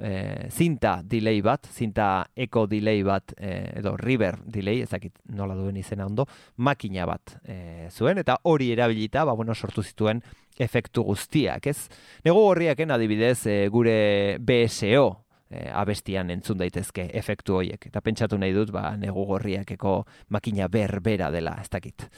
e, 0.00 0.48
zinta 0.50 1.02
delay 1.04 1.40
bat, 1.40 1.66
zinta 1.72 2.26
eco 2.34 2.66
delay 2.66 3.02
bat, 3.02 3.34
e, 3.36 3.70
edo 3.78 3.96
river 3.96 4.38
delay, 4.44 4.82
ez 4.82 4.90
dakit 4.90 5.18
nola 5.36 5.54
duen 5.54 5.76
izena 5.76 6.06
ondo, 6.06 6.26
makina 6.56 7.06
bat 7.08 7.36
e, 7.44 7.88
zuen, 7.90 8.18
eta 8.22 8.38
hori 8.48 8.70
erabilita, 8.72 9.24
ba, 9.28 9.36
bueno, 9.36 9.54
sortu 9.54 9.84
zituen 9.84 10.22
efektu 10.60 11.04
guztiak, 11.06 11.66
ez? 11.70 11.88
Nego 12.24 12.46
horriaken 12.48 12.96
adibidez, 12.96 13.38
e, 13.46 13.58
gure 13.72 14.38
BSO, 14.40 15.10
e, 15.50 15.68
abestian 15.74 16.30
entzun 16.30 16.58
daitezke 16.58 17.10
efektu 17.12 17.60
hoiek. 17.60 17.86
Eta 17.90 18.00
pentsatu 18.00 18.38
nahi 18.38 18.54
dut, 18.54 18.70
ba, 18.74 18.94
negu 18.96 19.26
gorriakeko 19.26 20.04
makina 20.30 20.68
berbera 20.68 21.30
dela, 21.30 21.58
ez 21.60 21.68
dakit. 21.70 22.08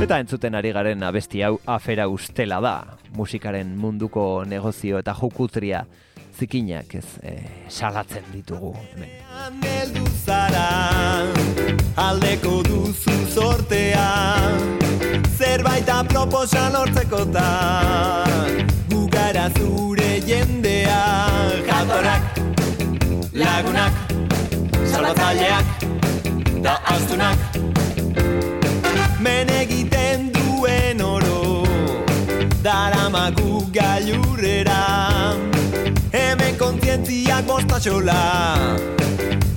Eta 0.00 0.16
entzuten 0.16 0.54
ari 0.56 0.70
garen 0.72 1.02
abesti 1.04 1.42
hau 1.44 1.58
afera 1.68 2.08
ustela 2.08 2.60
da. 2.64 2.76
Musikaren 3.16 3.74
munduko 3.76 4.44
negozio 4.48 4.98
eta 5.02 5.12
jokutria 5.18 5.84
zikinak 6.40 6.94
ez 6.94 7.04
e, 7.22 7.34
salatzen 7.68 8.24
ditugu 8.32 8.72
hemen. 8.94 9.10
Zara 10.24 11.26
aldeko 11.96 12.62
duzu 12.64 13.16
zortea 13.34 14.08
Zerbait 15.36 15.88
aproposa 15.88 16.68
lortzekotan 16.72 18.64
Gugara 19.10 19.50
zure 19.58 20.20
jendea. 20.24 20.98
Jatorrak, 21.66 22.22
lagunak, 23.34 23.92
salbatzaileak 24.86 25.64
Da 26.62 26.78
astunak. 26.84 27.38
Men 29.18 29.48
egiten 29.50 30.30
duen 30.30 31.02
oro 31.02 31.66
Daramagu 32.62 33.66
gailurrera. 33.74 34.78
Hemen 36.12 36.54
kontzientziak 36.58 37.46
bostatxola 37.50 38.22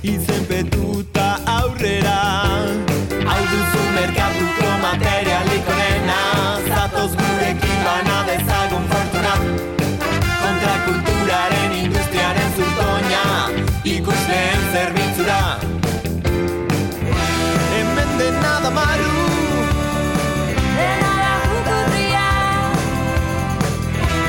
Izenpetuta 0.02 1.38
aurrera. 1.46 2.18
Hau 3.22 3.42
duzu 3.54 3.86
merkatuko 4.00 4.78
materialik 4.82 5.53
Kontrakulturaren 10.42 11.72
industriaren 11.82 12.50
zurtoina 12.56 13.24
Ikusleen 13.84 14.62
zerbitzura. 14.72 15.40
Hemen 17.72 18.10
dena 18.18 18.54
da 18.64 18.70
maru. 18.70 19.12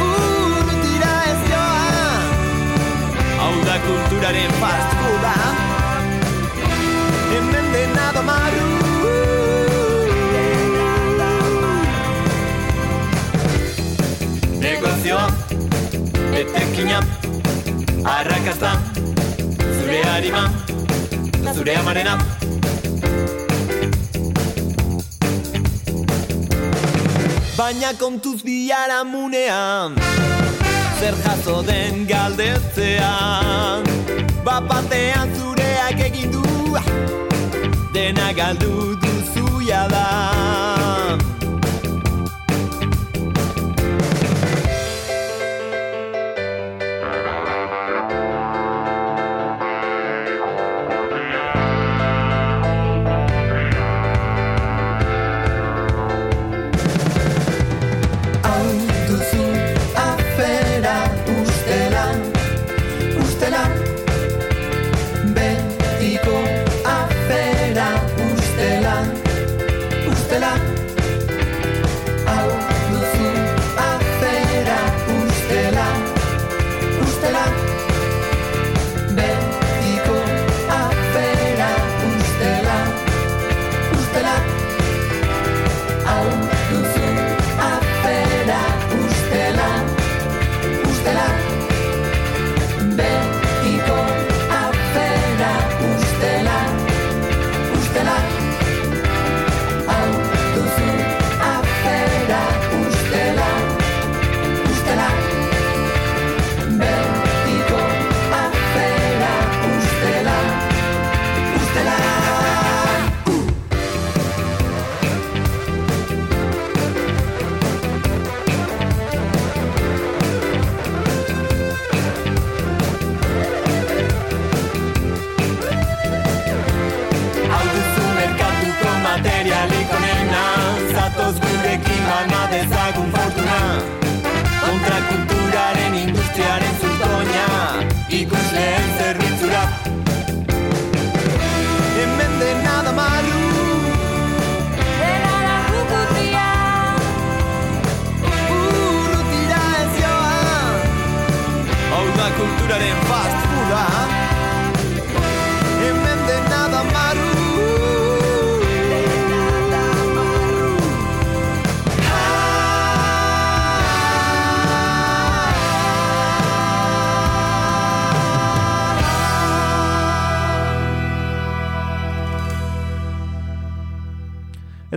Urrutira 0.07 1.13
ez 1.31 1.39
joa. 1.51 2.11
Hau 3.39 3.55
da 3.69 3.79
kulturaren 3.87 4.59
fast 4.61 4.94
Etekina 16.35 16.99
Arrakazta 18.03 18.71
Zure 19.77 20.01
harima 20.03 20.43
Zure 21.55 21.75
amarena. 21.77 22.17
Baina 27.57 27.93
kontuz 28.01 28.43
biara 28.43 28.99
munean 29.05 29.95
Zer 30.99 31.15
jaso 31.23 31.61
den 31.63 32.05
galdetzean. 32.11 33.87
Bapatean 34.43 35.35
zureak 35.39 35.99
egin 36.09 36.31
du 36.35 36.43
Dena 37.93 38.33
galdu 38.33 38.99
duzu 38.99 39.61
jada 39.71 40.34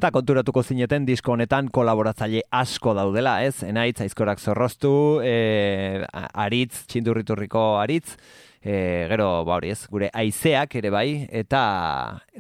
Eta 0.09 0.23
konturatuko 0.23 0.63
zineten 0.65 1.05
disko 1.05 1.35
honetan 1.35 1.67
kolaboratzaile 1.69 2.41
asko 2.57 2.95
daudela, 2.97 3.35
ez? 3.45 3.59
Enaitz, 3.67 3.99
aizkorak 4.01 4.41
zorroztu, 4.41 4.93
e, 5.21 6.01
aritz, 6.33 6.87
txindurriturriko 6.89 7.65
aritz, 7.77 8.15
e, 8.63 9.05
gero, 9.11 9.27
ba 9.45 9.59
hori 9.59 9.75
ez, 9.75 9.83
gure 9.93 10.09
aizeak 10.17 10.79
ere 10.81 10.95
bai, 10.95 11.11
eta 11.29 11.61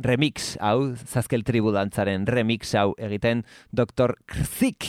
remix 0.00 0.54
hau, 0.64 0.94
zazkel 1.12 1.44
tribu 1.44 1.74
dantzaren 1.76 2.24
remix 2.24 2.72
hau 2.72 2.94
egiten 2.96 3.44
Dr. 3.68 4.16
Krzik. 4.24 4.88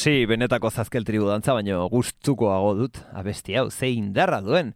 Kasi 0.00 0.24
benetako 0.24 0.70
zazkel 0.72 1.04
tribu 1.04 1.26
dantza, 1.28 1.52
baino 1.52 1.82
gustukoago 1.92 2.70
dut 2.78 3.02
abesti 3.20 3.58
hau, 3.60 3.66
ze 3.68 3.90
indarra 3.92 4.38
duen. 4.40 4.70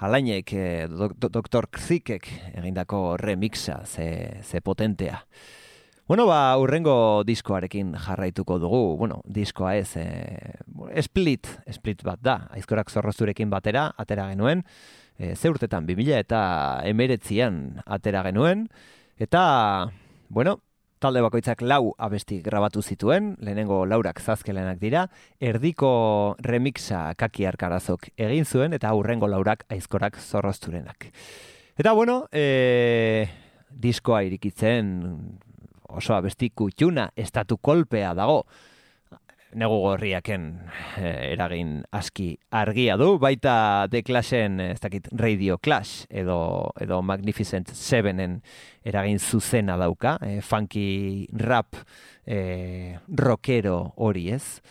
Alainek, 0.00 0.52
eh, 0.56 0.86
dok, 0.88 1.12
dok- 1.20 1.34
Dr. 1.34 1.66
Kzikek 1.68 2.30
egindako 2.54 3.18
remixa, 3.20 3.82
ze, 3.84 4.40
ze 4.40 4.62
potentea. 4.62 5.26
Bueno, 6.08 6.24
ba, 6.24 6.56
urrengo 6.56 7.20
diskoarekin 7.22 7.92
jarraituko 8.00 8.58
dugu. 8.58 8.96
Bueno, 8.96 9.20
diskoa 9.26 9.76
ez, 9.76 9.92
eh, 10.00 10.56
split, 11.02 11.52
split 11.70 12.02
bat 12.02 12.24
da. 12.24 12.48
Aizkorak 12.56 12.88
zorrozurekin 12.88 13.50
batera, 13.50 13.90
atera 13.98 14.30
genuen. 14.30 14.64
E, 15.18 15.36
ze 15.36 15.50
urtetan, 15.50 15.84
2000 15.84 16.16
eta 16.16 16.80
emeretzian 16.88 17.82
atera 17.84 18.24
genuen. 18.24 18.70
Eta, 19.18 19.92
bueno, 20.30 20.62
talde 21.02 21.22
bakoitzak 21.24 21.62
lau 21.66 21.92
abesti 21.98 22.38
grabatu 22.44 22.82
zituen, 22.82 23.32
lehenengo 23.42 23.82
laurak 23.90 24.20
zazkelenak 24.22 24.78
dira, 24.78 25.06
erdiko 25.42 25.90
remixa 26.46 27.08
kaki 27.18 27.46
arkarazok 27.50 28.12
egin 28.16 28.46
zuen, 28.46 28.76
eta 28.76 28.92
aurrengo 28.94 29.26
laurak 29.30 29.64
aizkorak 29.72 30.20
zorrozturenak. 30.22 31.08
Eta 31.78 31.94
bueno, 31.98 32.26
e, 32.30 33.26
diskoa 33.68 34.22
irikitzen 34.28 34.92
oso 35.92 36.14
abesti 36.14 36.52
kutxuna, 36.54 37.10
estatu 37.16 37.58
kolpea 37.58 38.14
dago, 38.14 38.44
negu 39.58 39.78
gorriaken 39.82 40.46
eh, 40.98 41.32
eragin 41.32 41.82
aski 41.92 42.36
argia 42.50 42.96
du, 43.00 43.16
baita 43.22 43.86
The 43.90 44.02
Clashen, 44.06 44.60
eh, 44.60 44.72
ez 44.72 44.80
dakit, 44.80 45.08
Radio 45.12 45.58
Clash 45.58 46.06
edo, 46.10 46.72
edo 46.80 47.02
Magnificent 47.02 47.72
Sevenen 47.76 48.40
eragin 48.84 49.18
zuzena 49.20 49.76
dauka, 49.80 50.18
eh, 50.22 50.40
funky 50.42 51.28
rap 51.32 51.76
eh, 52.26 52.98
rockero 53.08 53.92
hori 53.96 54.30
ez, 54.32 54.62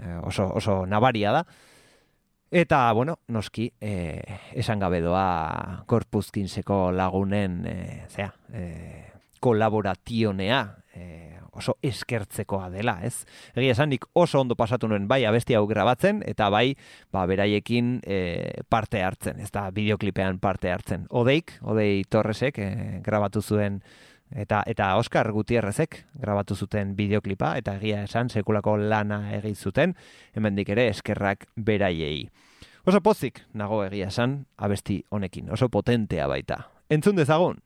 eh, 0.00 0.18
oso, 0.22 0.50
oso 0.54 0.84
nabaria 0.86 1.32
da. 1.32 1.46
Eta, 2.50 2.92
bueno, 2.92 3.18
noski, 3.28 3.72
eh, 3.80 4.22
esan 4.54 4.78
gabe 4.78 5.00
doa 5.02 5.82
korpuzkinseko 5.90 6.92
lagunen, 6.94 7.64
eh, 7.66 8.04
zea, 8.08 8.30
eh, 8.52 9.12
kolaborationea, 9.40 10.60
eh, 10.94 11.35
oso 11.56 11.76
eskertzekoa 11.82 12.70
dela, 12.70 12.98
ez? 13.06 13.24
Egia 13.54 13.74
esan, 13.76 13.90
nik 13.92 14.06
oso 14.14 14.40
ondo 14.40 14.56
pasatu 14.56 14.88
nuen 14.88 15.08
bai 15.08 15.24
abesti 15.26 15.56
hau 15.56 15.66
grabatzen, 15.66 16.22
eta 16.26 16.50
bai, 16.52 16.76
ba, 17.12 17.26
beraiekin 17.26 18.00
eh, 18.04 18.62
parte 18.68 19.02
hartzen, 19.02 19.40
ez 19.40 19.50
da, 19.54 19.68
bideoklipean 19.74 20.40
parte 20.42 20.72
hartzen. 20.72 21.06
Odeik, 21.10 21.56
Odei 21.62 22.04
Torresek 22.08 22.60
eh, 22.62 23.00
grabatu 23.04 23.42
zuen 23.42 23.80
eta 24.34 24.62
eta 24.66 24.96
Oscar 24.98 25.30
Gutierrezek 25.32 26.00
grabatu 26.18 26.56
zuten 26.56 26.96
bideoklipa 26.96 27.52
eta 27.60 27.76
egia 27.78 28.02
esan 28.08 28.30
sekulako 28.30 28.76
lana 28.76 29.20
egin 29.36 29.54
zuten 29.54 29.94
hemendik 30.34 30.68
ere 30.74 30.88
eskerrak 30.90 31.46
beraiei. 31.56 32.26
Oso 32.86 33.00
pozik 33.02 33.42
nago 33.54 33.84
egia 33.84 34.08
esan 34.08 34.44
abesti 34.56 35.02
honekin, 35.10 35.50
oso 35.50 35.68
potentea 35.68 36.26
baita. 36.26 36.66
Entzun 36.90 37.16
dezagun. 37.16 37.62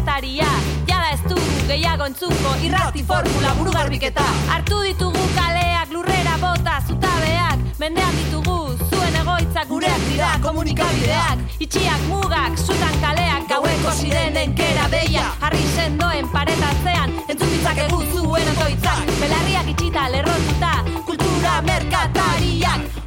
Gure 0.00 0.06
sataria 0.06 0.46
Jada 0.86 1.12
ez 1.12 1.20
dugu 1.28 1.66
gehiago 1.68 2.06
entzuko 2.06 2.54
Irrati 2.62 3.02
formula 3.04 3.54
buru 3.58 3.70
garbiketa 3.70 4.24
Hartu 4.48 4.82
ditugu 4.82 5.20
kaleak 5.36 5.92
lurrera 5.92 6.36
bota 6.40 6.80
zutabeak. 6.86 7.58
Mendean 7.78 8.14
ditugu 8.16 8.76
zuen 8.90 9.14
egoitzak 9.16 9.68
gureak 9.68 10.00
dira 10.08 10.38
komunikabideak. 10.42 11.38
Itxiak 11.60 12.00
mugak, 12.08 12.56
sutan 12.58 12.96
kaleak 13.00 13.48
Gaueko 13.48 13.92
sirenen 13.92 14.54
kera 14.54 14.88
deia 14.88 15.26
Harri 15.40 15.64
sendoen 15.74 16.28
paretatzean 16.32 17.16
Entzun 17.28 17.50
ditzakegu 17.50 18.02
zuen 18.12 18.52
otoitzak. 18.54 19.04
Belarriak 19.20 19.74
itxita 19.74 20.08
lerrotuta 20.12 20.74
Kultura 21.06 21.60
merkatariak 21.66 22.99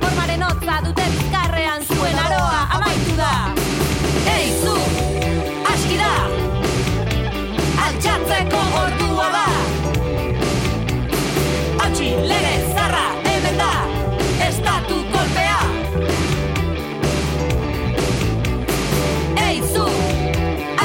lege 12.22 12.54
zarra 12.76 13.06
hemen 13.26 13.58
da 13.58 13.72
Estatu 14.48 14.96
kolpea. 15.14 15.60
Ei 19.48 19.62
zu, 19.74 19.86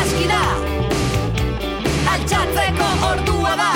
aski 0.01 0.27
da 0.29 0.43
Altxatzeko 2.13 2.89
ordua 3.13 3.55
da. 3.63 3.73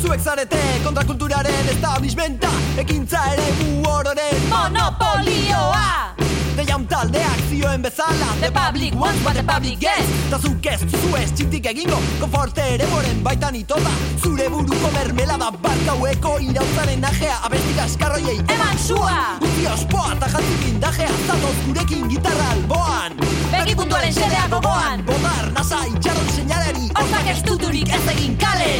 Zuek 0.00 0.20
zarete 0.20 0.58
kontrakulturaren 0.84 1.68
establishmenta 1.74 2.48
Ekintza 2.78 3.20
ere 3.34 3.46
ororen 3.86 4.48
Monopolioa 4.48 6.19
Deiam 6.56 6.86
taldeak 6.90 7.40
zioen 7.48 7.82
bezala 7.82 8.28
The 8.40 8.50
public 8.52 8.94
wants 8.94 9.22
what 9.24 9.34
the 9.34 9.42
public 9.42 9.78
gets. 9.80 10.08
Ta 10.30 10.38
zuk 10.38 10.66
ez 10.66 10.80
zu 10.80 11.10
ez 11.16 11.30
txintik 11.32 11.66
egingo. 11.72 11.98
Konforte 12.20 12.64
ere 12.74 12.86
moren 12.90 13.22
baitan 13.22 13.56
itota 13.56 13.92
Zure 14.22 14.48
buruko 14.52 14.90
mermelada 14.94 15.50
barkaueko 15.62 16.36
irautzaren 16.46 17.04
ajea. 17.04 17.38
Abestik 17.48 17.82
askarroiei 17.84 18.38
Eman 18.56 18.78
sua! 18.78 19.18
Uti 19.40 19.66
ospoa 19.72 20.14
eta 20.16 20.30
jantzik 20.34 20.68
indajea 20.72 21.10
Zatoz 21.26 21.56
gurekin 21.66 22.08
gitarra 22.12 22.52
alboan. 22.54 23.18
Begi 23.50 23.76
puntuaren 23.78 24.14
xedea 24.14 24.46
gogoan. 24.52 25.04
Bodar, 25.08 25.50
nasa, 25.56 25.82
itxaron 25.90 26.32
seinalari. 26.36 26.88
Hortzak 26.94 27.34
ez 27.34 27.42
duturik 27.48 27.92
ez 27.98 28.06
egin 28.14 28.38
kale! 28.40 28.72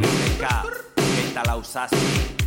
Neka, 0.00 0.60
eta 1.28 1.48
lauzazpi 1.48 2.39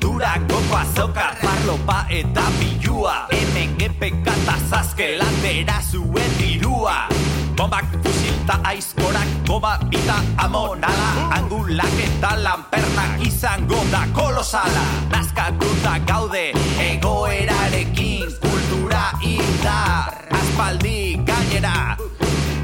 Durangoko 0.00 0.76
azoka, 0.76 1.34
parlopa 1.42 2.06
eta 2.10 2.42
bilua 2.58 3.26
Hemen 3.30 3.76
gepeka 3.78 4.32
eta 4.32 4.56
zazke 4.70 5.16
landera 5.18 5.80
zuen 5.90 6.32
dirua. 6.38 7.08
Bombak 7.56 7.84
fusilta 8.02 8.60
aizkorak 8.64 9.28
goma 9.46 9.78
bita 9.90 10.22
amonala. 10.38 11.10
Angulak 11.36 11.98
eta 12.04 12.36
lanpernak 12.42 13.20
izango 13.26 13.82
da 13.90 14.06
kolosala. 14.14 14.84
Nazkatuta 15.10 15.98
gaude 16.06 16.52
egoerarekin 16.78 18.30
kultura 18.40 19.12
indar 19.22 20.14
Aspaldi 20.30 21.18
gainera 21.26 21.96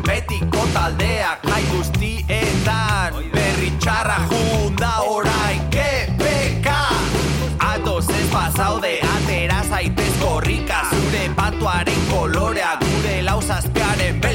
betiko 0.07 0.67
taldeak 0.73 1.43
jai 1.49 1.63
guztietan. 1.73 3.21
Berri 3.35 3.73
txarra 3.81 4.24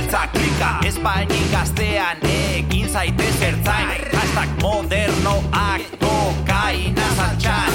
beltza 0.09 0.27
klika 0.33 0.79
Espainik 0.87 1.51
gaztean 1.51 2.17
egin 2.23 2.89
zaitez 2.89 3.41
ertzain 3.41 3.89
Hashtag 4.13 4.49
modernoak 4.61 5.81
kokaina 6.01 7.09
zantxan 7.17 7.73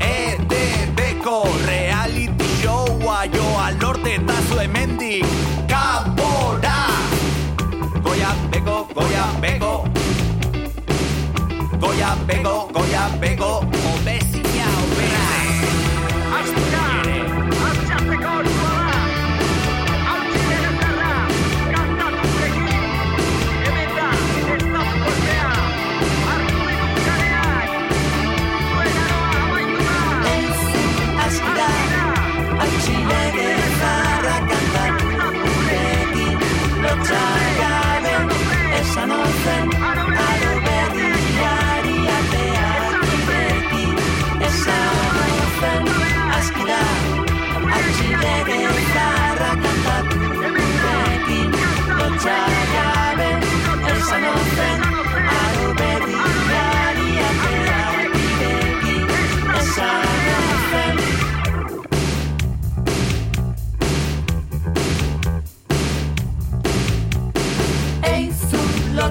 ETV-ko 0.00 1.48
reality 1.66 2.48
showa 2.62 3.24
jo 3.26 3.46
al 3.58 3.74
norte 3.82 4.14
eta 4.14 4.34
zu 4.48 4.58
hemendik. 4.58 5.26
Kanpora 5.68 6.86
Goya 8.02 8.34
bego, 8.50 8.88
goya 8.94 9.26
bego 9.40 9.88
Goya 11.80 12.16
bego, 12.26 12.70
goya 12.72 13.08
bego 13.20 13.73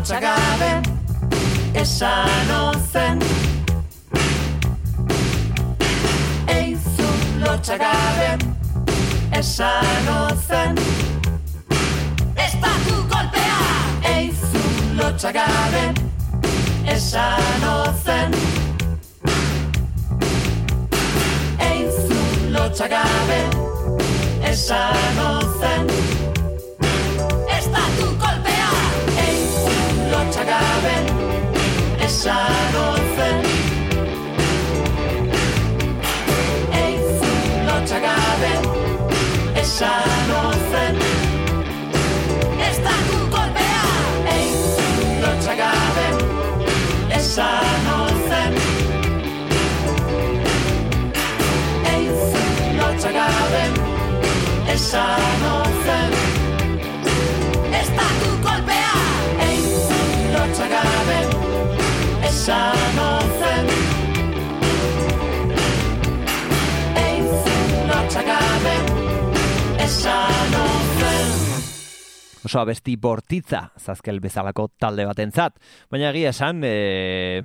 Eizun 0.04 0.20
lotxagabe 0.20 0.82
Esan 1.76 2.50
ozen. 2.52 3.20
Eizun 6.48 7.22
lotxagabe 7.40 8.38
Esan 9.32 10.08
ozen. 10.08 10.76
Estatu 12.36 12.96
kolpea! 13.12 13.62
Eizun 14.16 14.98
lotxagabe 14.98 15.86
Esan 16.86 17.64
ozen. 17.64 18.32
Eizun 21.60 22.52
lotxagabe 22.52 23.42
Esan 24.52 25.18
ozen 25.30 26.03
Esan 32.24 32.76
ozen 32.90 33.40
Eizun 36.82 37.66
lotxagabe 37.68 38.54
Esan 39.62 40.32
ozen 40.44 40.96
Estatu 42.70 43.18
kolpea. 43.34 43.84
Eizun 44.36 45.12
lotxagabe 45.24 46.08
Esan 47.20 47.92
ozen 48.00 48.54
Eizun 51.92 52.78
lotxagabe 52.80 53.64
Esan 54.78 55.73
Esan 62.44 62.98
ozen 63.00 63.68
Eizun 67.00 67.70
lotxagabe 67.88 68.74
Esan 69.86 70.58
ozen 70.60 71.32
oso 72.44 72.60
abesti 72.60 72.98
bortitza 73.00 73.62
zazkel 73.80 74.20
bezalako 74.20 74.66
talde 74.76 75.06
batentzat. 75.08 75.56
Baina 75.88 76.10
egia 76.12 76.34
esan, 76.36 76.60
e, 76.68 77.40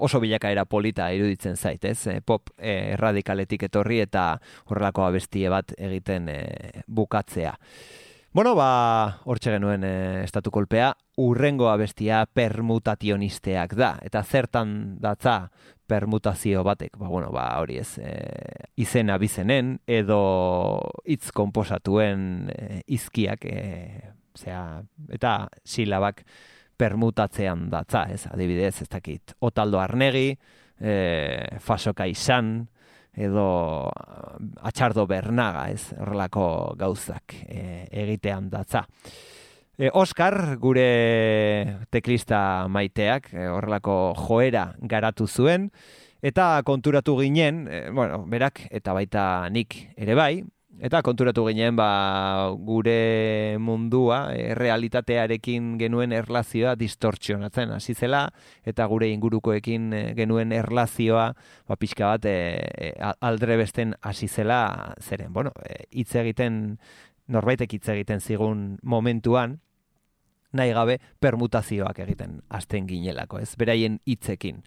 oso 0.00 0.22
bilakaera 0.24 0.64
polita 0.64 1.10
iruditzen 1.12 1.60
zait, 1.60 1.84
ez? 1.84 1.98
E, 2.08 2.22
pop 2.24 2.54
e, 2.56 2.96
radikaletik 2.96 3.66
etorri 3.68 4.00
eta 4.06 4.30
horrelako 4.70 5.10
abestie 5.10 5.52
bat 5.52 5.76
egiten 5.76 6.32
e, 6.32 6.40
bukatzea. 6.88 7.52
Bueno, 8.32 8.54
ba, 8.56 9.20
hortxe 9.28 9.52
genuen 9.52 9.84
e, 9.84 9.96
estatu 10.24 10.48
kolpea, 10.48 10.94
urrengo 11.22 11.68
abestia 11.70 12.24
permutationisteak 12.26 13.76
da. 13.78 13.94
Eta 14.02 14.22
zertan 14.24 14.96
datza 15.02 15.36
permutazio 15.92 16.62
batek, 16.64 16.96
ba, 16.96 17.08
bueno, 17.10 17.30
ba, 17.34 17.46
hori 17.60 17.78
ez, 17.82 17.98
e, 18.00 18.12
izena 18.80 19.18
bizenen, 19.20 19.74
edo 19.86 20.22
hitz 21.04 21.32
konposatuen 21.36 22.48
e, 22.52 22.80
izkiak, 22.96 23.44
e, 23.44 24.12
zera, 24.38 24.80
eta 25.12 25.34
silabak 25.68 26.22
permutatzean 26.80 27.68
datza, 27.70 28.06
ez, 28.10 28.24
adibidez, 28.30 28.80
ez 28.82 28.88
dakit, 28.88 29.36
otaldo 29.44 29.82
arnegi, 29.82 30.30
e, 30.80 30.94
fasoka 31.60 32.08
izan, 32.08 32.54
edo 33.12 33.44
atxardo 34.64 35.04
bernaga, 35.06 35.66
ez, 35.74 35.92
horrelako 36.00 36.46
gauzak 36.80 37.36
e, 37.44 37.84
egitean 38.06 38.48
datza. 38.50 38.86
E, 39.78 39.88
Oscar, 39.94 40.58
gure 40.60 41.78
teklista 41.90 42.68
maiteak, 42.68 43.30
e, 43.32 43.46
horrelako 43.48 44.12
joera 44.18 44.66
garatu 44.78 45.24
zuen, 45.26 45.70
eta 46.20 46.58
konturatu 46.68 47.16
ginen, 47.16 47.64
e, 47.72 47.86
bueno, 47.90 48.20
berak, 48.28 48.66
eta 48.70 48.92
baita 48.92 49.48
nik 49.48 49.78
ere 49.96 50.14
bai, 50.14 50.42
eta 50.82 51.00
konturatu 51.00 51.46
ginen 51.48 51.76
ba, 51.78 52.52
gure 52.68 53.56
mundua, 53.64 54.26
e, 54.36 54.52
realitatearekin 54.58 55.78
genuen 55.80 56.12
erlazioa 56.12 56.74
distortzionatzen 56.76 57.72
hasi 57.72 57.94
zela, 57.96 58.26
eta 58.68 58.84
gure 58.92 59.08
ingurukoekin 59.08 59.88
genuen 60.18 60.52
erlazioa 60.52 61.30
ba, 61.32 61.78
pixka 61.80 62.12
bat 62.12 62.28
e, 62.28 62.36
e, 62.76 62.92
aldre 63.24 63.56
besten 63.56 63.96
hasi 64.02 64.28
zela, 64.28 64.92
zeren, 65.00 65.32
bueno, 65.32 65.56
hitz 65.90 66.12
egiten, 66.20 66.76
norbaitek 67.28 67.76
hitz 67.76 67.88
egiten 67.94 68.20
zigun 68.20 68.64
momentuan, 68.82 69.60
nahi 70.52 70.72
gabe 70.76 70.98
permutazioak 71.20 72.02
egiten 72.04 72.40
hasten 72.52 72.88
ginelako, 72.88 73.40
ez? 73.42 73.54
Beraien 73.58 74.00
hitzekin. 74.06 74.62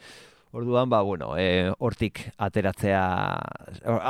Orduan, 0.56 0.88
ba, 0.90 1.02
bueno, 1.04 1.34
e, 1.36 1.68
hortik 1.84 2.22
ateratzea, 2.40 3.02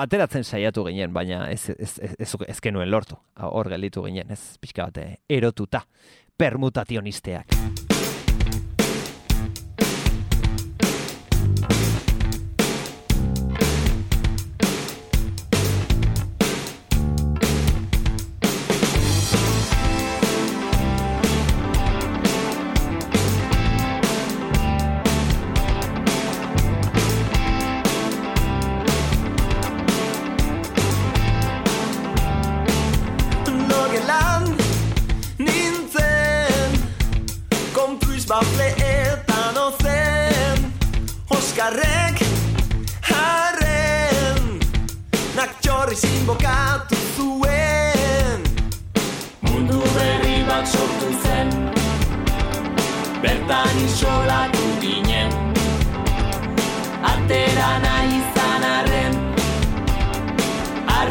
ateratzen 0.03 0.45
saiatu 0.45 0.85
ginen, 0.85 1.09
baina 1.13 1.47
ez, 1.49 1.71
ez, 1.73 1.95
ez, 1.97 2.13
ez, 2.21 2.29
ez 2.47 2.59
genuen 2.61 2.91
lortu, 2.91 3.17
hor 3.49 3.71
gelditu 3.73 4.05
ginen, 4.05 4.29
ez 4.35 4.59
pixka 4.61 4.85
bate, 4.91 5.07
erotuta, 5.25 5.81
permutationisteak. 6.37 7.57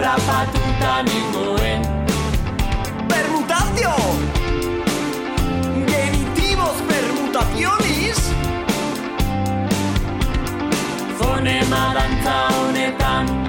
Arrapatuta 0.04 1.02
nengoen. 1.02 1.82
Permutazio 3.08 3.94
Genitivos 5.86 6.78
permutacionis 6.88 8.18
Fonema 11.18 11.94
dantza 11.96 12.36
honetan 12.58 13.48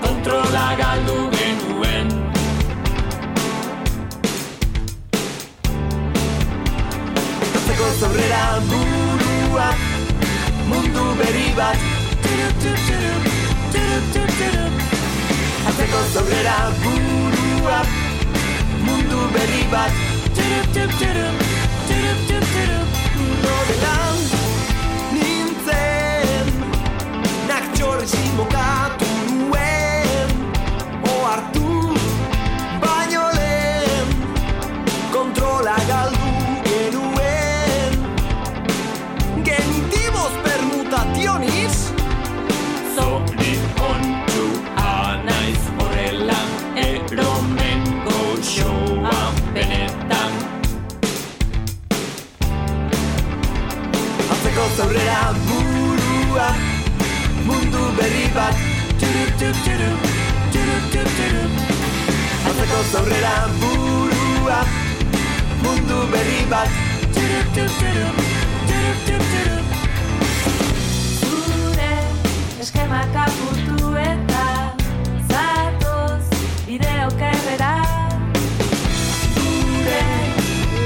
Kontrola 0.00 0.66
galdu 0.80 1.18
genuen. 1.36 2.08
Atzeko 7.56 7.92
zaurrera 8.00 8.46
burua 8.72 9.68
Mundu 10.72 11.04
berri 11.20 11.52
bat 11.60 11.94
Atzeko 15.74 16.00
zaurrera 16.14 16.56
burua. 16.82 17.78
Mundu 18.86 19.22
berri 19.34 19.64
bat. 19.72 19.90
Norelan 23.42 24.20
nintzen. 25.16 26.46
Naktxorri 27.48 28.06
zinbokatu 28.06 29.04
nuen 29.04 29.13
berri 58.04 58.28
bat. 58.36 58.54
Turup, 59.00 59.30
turup, 59.40 59.58
turup, 59.64 60.00
turup, 60.52 60.84
turup, 60.92 61.10
turup. 61.18 61.52
Atzeko 62.48 62.78
zaurrera 62.92 63.36
burua. 63.60 64.60
Mundu 65.64 65.98
berri 66.12 66.40
bat. 66.52 66.68
Turup, 67.16 67.46
turup, 67.56 67.72
turup, 67.80 68.16
turup, 68.68 68.98
turup, 69.06 69.24
turup. 69.32 69.66
Zure 71.20 71.92
eskemak 72.60 73.16
apurtu 73.24 73.96
eta 74.04 74.46
zatoz 75.32 76.24
bideo 76.68 77.08
kerrera. 77.20 77.74
Zure 79.34 80.04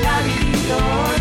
labirinto 0.07 1.18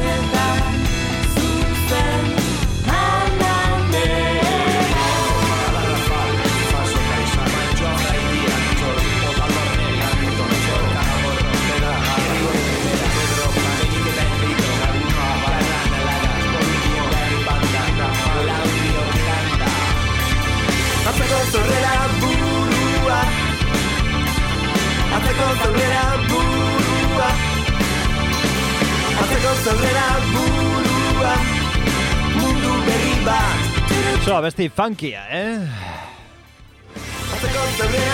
abesti 34.37 34.69
funkia, 34.69 35.23
eh? 35.29 35.59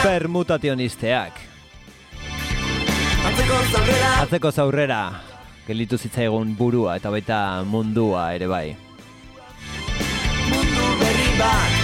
Permutationisteak. 0.04 1.34
Atzeko 3.24 3.60
zaurrera 3.72 4.10
Atzeko 4.24 4.52
zaurrera, 4.52 5.02
gelitu 5.68 5.98
zitzaigun 5.98 6.56
burua 6.60 6.98
eta 7.00 7.12
baita 7.14 7.40
mundua 7.68 8.34
ere 8.36 8.52
bai. 8.52 8.68
Mundu 10.50 10.92
berri 11.00 11.32
bat 11.40 11.83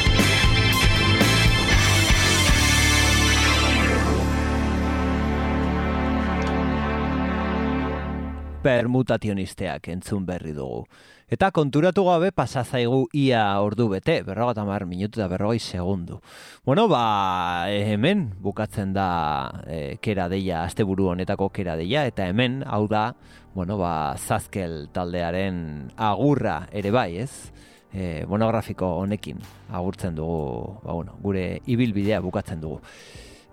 permutationisteak 8.64 9.88
entzun 9.94 10.26
berri 10.26 10.54
dugu. 10.54 10.84
Eta 11.30 11.52
konturatu 11.54 12.08
gabe 12.08 12.32
pasa 12.34 12.64
zaigu 12.66 13.04
ia 13.14 13.44
ordu 13.62 13.86
bete, 13.92 14.24
berrogeita 14.26 14.64
mar 14.66 14.88
minutu 14.90 15.22
eta 15.22 15.28
berrogei 15.30 15.60
segundu. 15.62 16.18
Bueno, 16.66 16.88
ba, 16.90 17.70
hemen 17.70 18.32
bukatzen 18.42 18.96
da 18.96 19.62
e, 19.70 19.98
kera 20.02 20.26
deia, 20.30 20.64
asteburu 20.64 21.12
honetako 21.14 21.52
kera 21.54 21.78
deia, 21.78 22.08
eta 22.10 22.26
hemen, 22.26 22.64
hau 22.66 22.88
da, 22.90 23.14
bueno, 23.54 23.78
ba, 23.78 24.18
zazkel 24.18 24.88
taldearen 24.92 25.92
agurra 25.96 26.64
ere 26.74 26.90
bai, 26.92 27.12
ez? 27.22 27.54
E, 27.94 28.26
monografiko 28.30 28.96
honekin 29.04 29.38
agurtzen 29.70 30.18
dugu, 30.18 30.80
ba, 30.82 30.96
bueno, 30.98 31.20
gure 31.22 31.62
ibilbidea 31.70 32.26
bukatzen 32.26 32.66
dugu. 32.66 32.82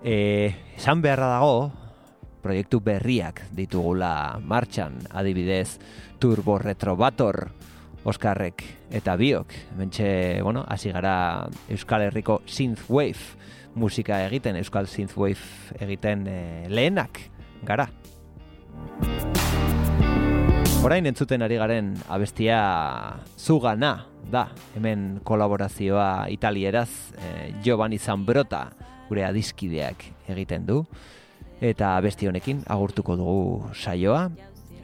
E, 0.00 0.54
esan 0.78 1.04
beharra 1.04 1.34
dago, 1.36 1.85
proiektu 2.46 2.78
berriak 2.78 3.42
ditugula 3.50 4.38
martxan, 4.38 5.00
adibidez 5.10 5.80
Turbo 6.22 6.60
Retrobator, 6.62 7.48
Oskarrek 8.06 8.62
eta 8.94 9.16
biok. 9.18 9.50
Hementxe, 9.74 10.38
bueno, 10.46 10.62
hasi 10.68 10.92
gara 10.94 11.48
Euskal 11.74 12.06
Herriko 12.06 12.38
Synthwave 12.46 13.34
musika 13.74 14.20
egiten, 14.28 14.60
Euskal 14.62 14.86
Synthwave 14.86 15.74
egiten 15.82 16.22
eh, 16.30 16.68
lehenak 16.70 17.18
gara. 17.66 17.88
Orain 20.86 21.10
entzuten 21.10 21.42
ari 21.42 21.58
garen 21.58 21.96
abestia 22.06 22.60
zugana 23.34 24.06
da, 24.30 24.46
hemen 24.78 25.18
kolaborazioa 25.26 26.28
italieraz 26.30 27.10
eh, 27.18 27.50
Giovanni 27.64 27.98
Zambrota 27.98 28.68
gure 29.10 29.26
adiskideak 29.26 30.12
egiten 30.30 30.66
du 30.66 30.84
eta 31.60 31.94
besti 32.04 32.28
honekin 32.28 32.62
agurtuko 32.68 33.16
dugu 33.16 33.70
saioa. 33.74 34.28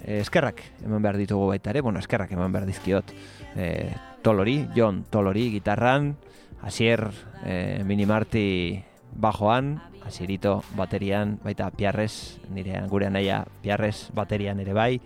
E, 0.02 0.20
eskerrak 0.20 0.62
eman 0.84 1.02
behar 1.02 1.18
ditugu 1.20 1.48
baita 1.52 1.70
ere, 1.70 1.80
bueno, 1.80 2.00
eskerrak 2.02 2.32
eman 2.32 2.52
behar 2.52 2.66
dizkiot. 2.66 3.12
E, 3.56 3.92
Tolori, 4.22 4.68
John 4.76 5.04
Tolori, 5.10 5.50
gitarran, 5.50 6.14
Asier, 6.62 7.08
e, 7.44 7.82
Minimarti 7.84 8.82
bajoan, 9.12 9.80
asirito 10.06 10.62
baterian, 10.76 11.38
baita 11.42 11.70
piarrez, 11.70 12.38
nire 12.50 12.80
gure 12.90 13.10
naia 13.10 13.42
piarrez 13.62 14.10
baterian 14.14 14.60
ere 14.62 14.74
bai, 14.74 15.00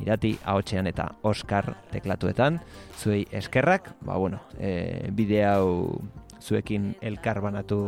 irati 0.00 0.36
ahotsean 0.44 0.88
eta 0.88 1.10
Oscar 1.28 1.74
teklatuetan, 1.92 2.60
zuei 2.98 3.26
eskerrak, 3.30 3.92
ba 4.00 4.16
bueno, 4.16 4.40
e, 4.58 5.10
bide 5.12 5.44
hau 5.44 6.00
zuekin 6.40 6.94
elkar 7.00 7.40
banatu 7.40 7.80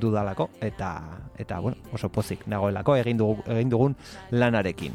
dudalako 0.00 0.50
eta 0.60 0.90
eta 1.38 1.60
bueno, 1.60 1.76
oso 1.92 2.08
pozik 2.08 2.46
nagoelako 2.46 2.96
egin 2.96 3.18
dugu, 3.18 3.42
egin 3.46 3.70
dugun 3.70 3.96
lanarekin. 4.30 4.92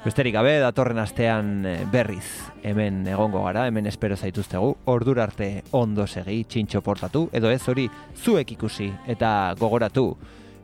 Besterik 0.00 0.32
gabe 0.32 0.54
datorren 0.62 0.98
astean 1.02 1.66
eh, 1.68 1.74
berriz 1.92 2.24
hemen 2.64 3.02
egongo 3.06 3.42
gara, 3.44 3.66
hemen 3.68 3.84
espero 3.86 4.16
zaituztegu. 4.16 4.70
Ordura 4.88 5.26
arte 5.26 5.50
ondo 5.76 6.06
segi, 6.06 6.44
txintxo 6.48 6.80
portatu 6.80 7.26
edo 7.36 7.50
ez 7.52 7.60
hori 7.68 7.84
zuek 8.16 8.56
ikusi 8.56 8.88
eta 9.12 9.54
gogoratu 9.60 10.14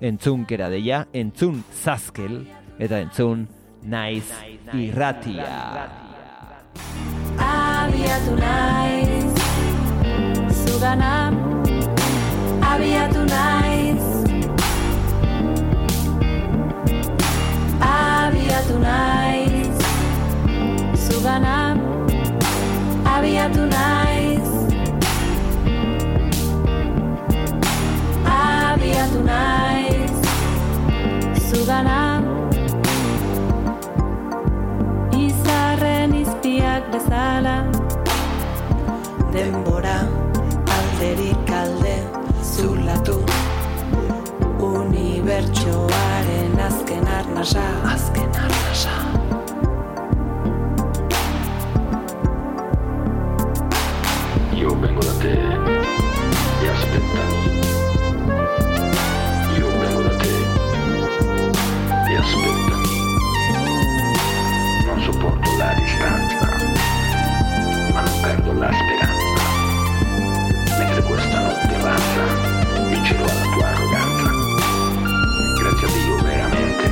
entzun 0.01 0.47
kera 0.49 0.71
deia, 0.73 1.05
entzun 1.13 1.63
zazkel 1.69 2.41
eta 2.79 3.01
entzun 3.05 3.47
naiz 3.85 4.33
irratia. 4.73 5.53
Abiatu 7.37 8.41
naiz 8.41 9.36
zugana 10.67 11.33
Abiatu 12.73 13.23
naiz. 13.35 14.05
Abiatu 17.81 18.77
naiz 18.87 19.77
Zugana 21.07 21.57
Abiatu 23.15 23.65
naiz. 23.75 24.49
Abiatu 28.27 29.21
naiz 29.31 30.15
Zugana 31.49 32.01
Izarren 35.25 36.15
izpiak 36.23 36.93
bezala 36.93 37.57
Denbora 39.33 39.99
Unibertsoaren 45.37 46.57
azken 46.67 47.07
arnasa 47.07 47.63
Azken 47.93 48.31
arnasa 48.41 48.95
Io 54.57 54.71
vengo 54.81 55.03
da 55.05 55.13
te 55.21 55.35
e 56.63 56.69
aspettami. 56.73 57.61
Io 59.59 59.69
vengo 59.79 60.01
da 60.09 60.17
te 60.17 60.35
e 62.09 62.17
aspettami. 62.17 62.89
Non 64.87 65.01
sopporto 65.05 65.51
la 65.59 65.75
distanza, 65.75 66.47
ma 67.93 68.01
non 68.01 68.21
perdo 68.23 68.53
la 68.55 68.73
speranza. 68.73 69.45
Mentre 70.79 71.03
questa 71.03 71.39
notte 71.41 71.75
avanza, 71.75 72.23
vincerò 72.89 73.25
alla 73.25 73.53
tua 73.53 73.67
arroganza. 73.67 73.96
A 75.87 75.89
Dio 75.89 76.17
veramente 76.17 76.91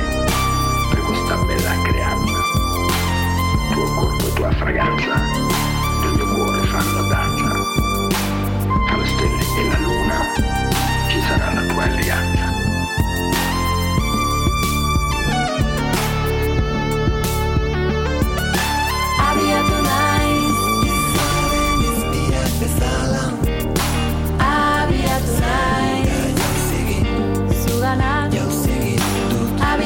per 0.89 0.99
questa 1.01 1.35
bella 1.35 1.81
creanza. 1.81 2.39
Tuo 3.73 3.83
corpo 3.93 4.25
e 4.25 4.33
tua 4.33 4.51
fragranza 4.51 5.15
del 5.99 6.11
mio 6.13 6.33
cuore 6.33 6.65
fanno 6.67 7.01
danza. 7.09 7.49
Tra 8.87 8.95
le 8.95 9.05
stelle 9.05 9.43
e 9.59 9.67
la 9.67 9.79
luna 9.79 10.33
ci 11.09 11.19
sarà 11.19 11.53
la 11.53 11.61
tua 11.73 11.83
alleanza. 11.83 12.44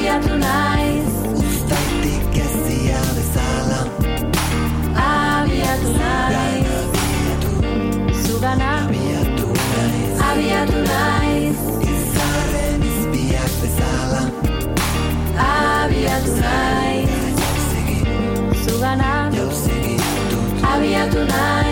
Abiatu 0.10 0.38
naiz. 0.42 1.10
Uztaitik 1.40 2.38
ezia 2.46 3.02
bezala. 3.18 3.82
Abiatu 5.04 5.92
naiz. 6.00 6.88
Zugana. 8.24 8.72
Abiatu 8.88 9.48
naiz. 9.54 10.18
Abiatu 10.30 10.80
naiz. 10.90 11.62
Izaren 11.94 12.82
izpiak 12.90 13.54
bezala. 13.62 14.24
Abiatu 15.48 16.34
naiz. 16.42 17.16
Zugana. 18.66 19.14
Jauzegin 19.38 20.02
dut. 20.32 20.70
Abiatu 20.74 21.22
naiz 21.34 21.69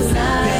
naiz 0.00 0.55